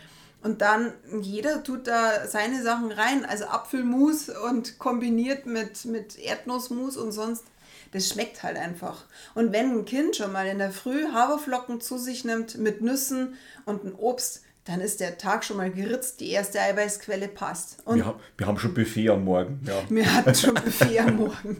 Und 0.43 0.61
dann, 0.61 0.91
jeder 1.21 1.63
tut 1.63 1.87
da 1.87 2.27
seine 2.27 2.61
Sachen 2.61 2.91
rein, 2.91 3.25
also 3.25 3.45
Apfelmus 3.45 4.29
und 4.29 4.77
kombiniert 4.77 5.45
mit, 5.45 5.85
mit 5.85 6.19
Erdnussmus 6.19 6.97
und 6.97 7.13
sonst. 7.13 7.45
Das 7.93 8.09
schmeckt 8.09 8.43
halt 8.43 8.57
einfach. 8.57 9.05
Und 9.35 9.53
wenn 9.53 9.71
ein 9.71 9.85
Kind 9.85 10.15
schon 10.15 10.31
mal 10.31 10.47
in 10.47 10.57
der 10.57 10.71
Früh 10.71 11.05
Haferflocken 11.11 11.79
zu 11.79 11.97
sich 11.97 12.25
nimmt 12.25 12.57
mit 12.57 12.81
Nüssen 12.81 13.35
und 13.65 13.85
ein 13.85 13.93
Obst, 13.93 14.41
dann 14.65 14.79
ist 14.79 15.01
der 15.01 15.17
Tag 15.17 15.43
schon 15.43 15.57
mal 15.57 15.69
geritzt, 15.69 16.21
die 16.21 16.29
erste 16.29 16.61
Eiweißquelle 16.61 17.27
passt. 17.27 17.79
Und 17.83 17.97
wir, 17.97 18.05
haben, 18.05 18.19
wir 18.37 18.47
haben 18.47 18.57
schon 18.57 18.73
Buffet 18.73 19.09
am 19.09 19.25
Morgen. 19.25 19.59
Ja. 19.67 19.83
Wir 19.89 20.13
hatten 20.13 20.33
schon 20.33 20.53
Buffet 20.53 20.99
am 20.99 21.17
Morgen. 21.17 21.57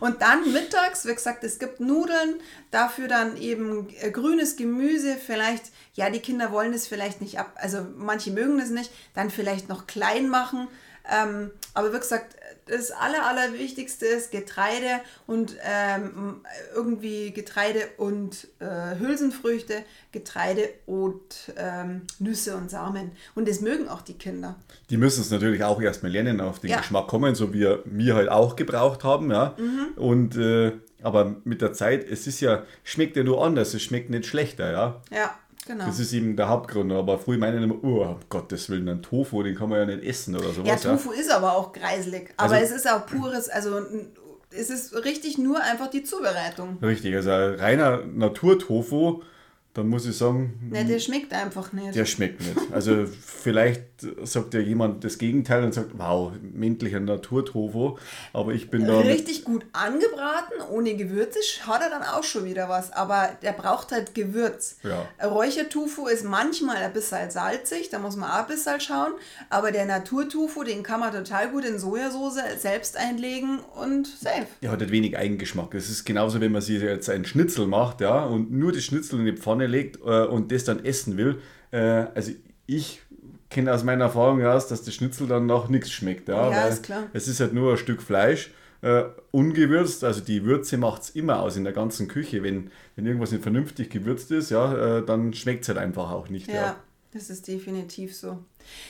Und 0.00 0.20
dann 0.20 0.52
mittags, 0.52 1.06
wie 1.06 1.14
gesagt, 1.14 1.44
es 1.44 1.58
gibt 1.58 1.80
Nudeln, 1.80 2.40
dafür 2.70 3.08
dann 3.08 3.38
eben 3.38 3.88
äh, 4.00 4.10
grünes 4.10 4.56
Gemüse, 4.56 5.16
vielleicht, 5.16 5.64
ja, 5.94 6.10
die 6.10 6.20
Kinder 6.20 6.52
wollen 6.52 6.74
es 6.74 6.86
vielleicht 6.86 7.22
nicht 7.22 7.38
ab, 7.38 7.52
also 7.56 7.86
manche 7.96 8.32
mögen 8.32 8.60
es 8.60 8.68
nicht, 8.68 8.90
dann 9.14 9.30
vielleicht 9.30 9.70
noch 9.70 9.86
klein 9.86 10.28
machen. 10.28 10.68
Ähm, 11.10 11.50
aber 11.72 11.94
wie 11.94 11.98
gesagt, 11.98 12.36
das 12.68 12.90
Aller, 12.90 13.26
Allerwichtigste 13.26 14.06
ist 14.06 14.30
Getreide 14.30 15.00
und 15.26 15.56
ähm, 15.62 16.40
irgendwie 16.74 17.32
Getreide 17.32 17.80
und 17.96 18.48
äh, 18.60 18.98
Hülsenfrüchte, 18.98 19.84
Getreide 20.12 20.68
und 20.86 21.52
ähm, 21.56 22.02
Nüsse 22.18 22.56
und 22.56 22.70
Samen. 22.70 23.12
Und 23.34 23.48
das 23.48 23.60
mögen 23.60 23.88
auch 23.88 24.02
die 24.02 24.14
Kinder. 24.14 24.56
Die 24.90 24.96
müssen 24.96 25.20
es 25.22 25.30
natürlich 25.30 25.64
auch 25.64 25.80
erstmal 25.80 26.12
lernen, 26.12 26.40
auf 26.40 26.60
den 26.60 26.70
ja. 26.70 26.78
Geschmack 26.78 27.08
kommen, 27.08 27.34
so 27.34 27.52
wie 27.52 27.66
wir 27.84 28.14
halt 28.14 28.28
auch 28.28 28.56
gebraucht 28.56 29.04
haben. 29.04 29.30
Ja? 29.30 29.54
Mhm. 29.58 29.88
Und 29.96 30.36
äh, 30.36 30.72
aber 31.02 31.36
mit 31.44 31.62
der 31.62 31.72
Zeit, 31.72 32.04
es 32.08 32.26
ist 32.26 32.40
ja, 32.40 32.64
schmeckt 32.82 33.16
ja 33.16 33.22
nur 33.22 33.44
anders, 33.44 33.74
es 33.74 33.82
schmeckt 33.82 34.10
nicht 34.10 34.26
schlechter, 34.26 34.72
ja. 34.72 35.00
Ja. 35.10 35.38
Genau. 35.68 35.84
Das 35.84 35.98
ist 35.98 36.14
eben 36.14 36.34
der 36.34 36.48
Hauptgrund. 36.48 36.90
Aber 36.92 37.18
früher 37.18 37.36
meinen 37.36 37.62
immer, 37.62 37.84
oh, 37.84 38.02
um 38.02 38.16
Gottes 38.30 38.70
Willen, 38.70 38.88
ein 38.88 39.02
Tofu, 39.02 39.42
den 39.42 39.54
kann 39.54 39.68
man 39.68 39.80
ja 39.80 39.96
nicht 39.96 40.02
essen 40.02 40.34
oder 40.34 40.48
sowas. 40.48 40.82
Ja, 40.82 40.90
Tofu 40.90 41.12
ja. 41.12 41.20
ist 41.20 41.30
aber 41.30 41.54
auch 41.54 41.74
greiselig. 41.74 42.32
Aber 42.38 42.54
also, 42.54 42.64
es 42.64 42.70
ist 42.70 42.90
auch 42.90 43.04
pures, 43.04 43.50
also 43.50 43.82
es 44.50 44.70
ist 44.70 44.94
richtig 45.04 45.36
nur 45.36 45.62
einfach 45.62 45.88
die 45.88 46.02
Zubereitung. 46.02 46.78
Richtig, 46.80 47.14
also 47.14 47.30
reiner 47.30 48.02
Naturtofu 48.06 49.22
dann 49.74 49.88
muss 49.88 50.06
ich 50.06 50.16
sagen. 50.16 50.58
Ne, 50.72 50.84
der 50.84 50.98
schmeckt 50.98 51.32
einfach 51.32 51.72
nicht. 51.72 51.94
Der 51.94 52.04
schmeckt 52.04 52.40
nicht. 52.40 52.72
Also 52.72 53.06
vielleicht 53.06 53.82
sagt 54.24 54.54
ja 54.54 54.60
jemand 54.60 55.04
das 55.04 55.18
Gegenteil 55.18 55.62
und 55.62 55.72
sagt, 55.72 55.90
wow, 55.96 56.32
männlicher 56.40 57.00
Naturtofu. 57.00 57.96
Aber 58.32 58.52
ich 58.52 58.70
bin 58.70 58.86
da. 58.86 58.98
Richtig 58.98 59.44
gut 59.44 59.66
angebraten, 59.72 60.60
ohne 60.70 60.96
Gewürze, 60.96 61.38
hat 61.66 61.82
er 61.82 61.90
dann 61.90 62.02
auch 62.02 62.24
schon 62.24 62.44
wieder 62.44 62.68
was. 62.68 62.92
Aber 62.92 63.30
der 63.42 63.52
braucht 63.52 63.92
halt 63.92 64.14
Gewürz. 64.14 64.78
Ja. 64.82 65.06
Räuchertofu 65.24 66.06
ist 66.08 66.24
manchmal 66.24 66.76
ein 66.76 66.92
bisschen 66.92 67.30
salzig, 67.30 67.88
da 67.90 67.98
muss 67.98 68.16
man 68.16 68.30
auch 68.30 68.40
ein 68.40 68.46
bisschen 68.48 68.80
schauen. 68.80 69.12
Aber 69.48 69.70
der 69.70 69.86
Naturtofu, 69.86 70.64
den 70.64 70.82
kann 70.82 71.00
man 71.00 71.12
total 71.12 71.50
gut 71.50 71.64
in 71.64 71.78
Sojasauce 71.78 72.40
selbst 72.58 72.96
einlegen 72.96 73.60
und 73.80 74.06
safe. 74.06 74.46
Der 74.62 74.72
hat 74.72 74.80
halt 74.80 74.90
wenig 74.90 75.16
Eigengeschmack. 75.16 75.74
Es 75.74 75.88
ist 75.88 76.04
genauso, 76.04 76.40
wenn 76.40 76.52
man 76.52 76.62
sich 76.62 76.82
jetzt 76.82 77.08
einen 77.10 77.24
Schnitzel 77.24 77.66
macht, 77.66 78.00
ja, 78.00 78.24
und 78.24 78.50
nur 78.50 78.72
die 78.72 78.82
Schnitzel 78.82 79.20
in 79.20 79.26
die 79.26 79.36
Pfanne 79.36 79.57
legt 79.66 79.96
äh, 79.96 80.24
und 80.24 80.52
das 80.52 80.64
dann 80.64 80.84
essen 80.84 81.16
will. 81.16 81.40
Äh, 81.70 82.06
also 82.14 82.32
ich 82.66 83.02
kenne 83.50 83.72
aus 83.72 83.84
meiner 83.84 84.04
Erfahrung 84.04 84.40
heraus, 84.40 84.68
dass 84.68 84.82
der 84.82 84.92
Schnitzel 84.92 85.26
dann 85.26 85.46
noch 85.46 85.68
nichts 85.68 85.90
schmeckt. 85.90 86.28
Ja, 86.28 86.50
ja 86.50 86.66
ist 86.66 86.82
klar. 86.82 87.04
Es 87.12 87.28
ist 87.28 87.40
halt 87.40 87.54
nur 87.54 87.72
ein 87.72 87.78
Stück 87.78 88.02
Fleisch, 88.02 88.50
äh, 88.82 89.04
ungewürzt. 89.30 90.04
Also 90.04 90.20
die 90.20 90.44
Würze 90.44 90.76
macht 90.76 91.02
es 91.02 91.10
immer 91.10 91.40
aus 91.40 91.56
in 91.56 91.64
der 91.64 91.72
ganzen 91.72 92.08
Küche. 92.08 92.42
Wenn, 92.42 92.70
wenn 92.96 93.06
irgendwas 93.06 93.32
nicht 93.32 93.42
vernünftig 93.42 93.90
gewürzt 93.90 94.30
ist, 94.30 94.50
ja, 94.50 94.98
äh, 94.98 95.04
dann 95.04 95.32
schmeckt 95.32 95.62
es 95.62 95.68
halt 95.68 95.78
einfach 95.78 96.10
auch 96.10 96.28
nicht. 96.28 96.48
Ja, 96.48 96.54
ja, 96.54 96.76
das 97.12 97.30
ist 97.30 97.48
definitiv 97.48 98.16
so. 98.16 98.44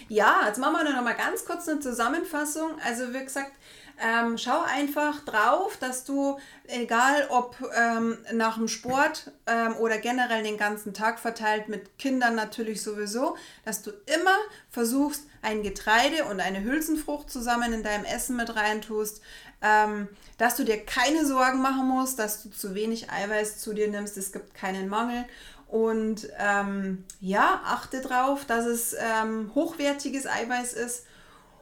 Ja, 0.08 0.42
jetzt 0.46 0.58
machen 0.58 0.76
wir 0.76 0.92
noch 0.92 1.02
mal 1.02 1.14
ganz 1.14 1.44
kurz 1.44 1.68
eine 1.68 1.80
Zusammenfassung. 1.80 2.70
Also 2.84 3.12
wie 3.14 3.24
gesagt, 3.24 3.52
ähm, 4.00 4.38
schau 4.38 4.62
einfach 4.62 5.24
drauf, 5.24 5.76
dass 5.76 6.04
du, 6.04 6.38
egal 6.66 7.26
ob 7.30 7.56
ähm, 7.76 8.18
nach 8.32 8.56
dem 8.56 8.68
Sport 8.68 9.32
ähm, 9.46 9.74
oder 9.76 9.98
generell 9.98 10.42
den 10.42 10.56
ganzen 10.56 10.94
Tag 10.94 11.18
verteilt, 11.18 11.68
mit 11.68 11.98
Kindern 11.98 12.36
natürlich 12.36 12.82
sowieso, 12.82 13.36
dass 13.64 13.82
du 13.82 13.90
immer 14.06 14.36
versuchst, 14.70 15.24
ein 15.42 15.62
Getreide 15.62 16.24
und 16.24 16.40
eine 16.40 16.62
Hülsenfrucht 16.62 17.30
zusammen 17.30 17.72
in 17.72 17.82
deinem 17.82 18.04
Essen 18.04 18.36
mit 18.36 18.54
reintust, 18.54 19.20
ähm, 19.62 20.08
dass 20.36 20.56
du 20.56 20.64
dir 20.64 20.84
keine 20.84 21.26
Sorgen 21.26 21.60
machen 21.60 21.86
musst, 21.88 22.18
dass 22.18 22.42
du 22.42 22.50
zu 22.50 22.74
wenig 22.74 23.10
Eiweiß 23.10 23.58
zu 23.58 23.72
dir 23.74 23.88
nimmst, 23.88 24.16
es 24.16 24.32
gibt 24.32 24.54
keinen 24.54 24.88
Mangel. 24.88 25.24
Und 25.68 26.28
ähm, 26.38 27.04
ja, 27.20 27.60
achte 27.64 28.00
drauf, 28.00 28.46
dass 28.46 28.64
es 28.64 28.94
ähm, 28.98 29.54
hochwertiges 29.54 30.26
Eiweiß 30.26 30.72
ist 30.72 31.04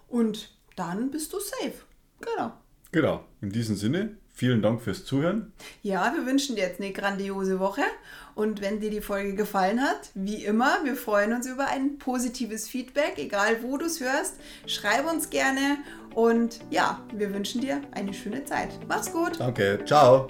und 0.09 0.57
dann 0.77 1.11
bist 1.11 1.33
du 1.33 1.41
safe. 1.41 1.75
Genau. 2.21 2.53
Genau. 2.93 3.25
In 3.41 3.51
diesem 3.51 3.77
Sinne, 3.77 4.17
vielen 4.33 4.63
Dank 4.63 4.81
fürs 4.81 5.05
Zuhören. 5.05 5.53
Ja, 5.83 6.15
wir 6.15 6.25
wünschen 6.25 6.55
dir 6.57 6.63
jetzt 6.63 6.81
eine 6.81 6.93
grandiose 6.93 7.59
Woche. 7.59 7.83
Und 8.35 8.61
wenn 8.61 8.81
dir 8.81 8.91
die 8.91 9.01
Folge 9.01 9.35
gefallen 9.35 9.81
hat, 9.81 10.11
wie 10.15 10.45
immer, 10.45 10.85
wir 10.85 10.95
freuen 10.95 11.33
uns 11.33 11.47
über 11.47 11.67
ein 11.69 11.99
positives 11.99 12.69
Feedback, 12.69 13.15
egal 13.17 13.63
wo 13.63 13.79
du 13.79 13.87
es 13.87 14.01
hörst. 14.01 14.37
Schreib 14.67 15.11
uns 15.11 15.31
gerne 15.31 15.79
und 16.15 16.61
ja, 16.71 17.03
wir 17.15 17.33
wünschen 17.35 17.63
dir 17.63 17.81
eine 17.93 18.13
schöne 18.13 18.45
Zeit. 18.45 18.79
Mach's 18.87 19.11
gut. 19.11 19.41
Danke. 19.41 19.81
Ciao. 19.87 20.29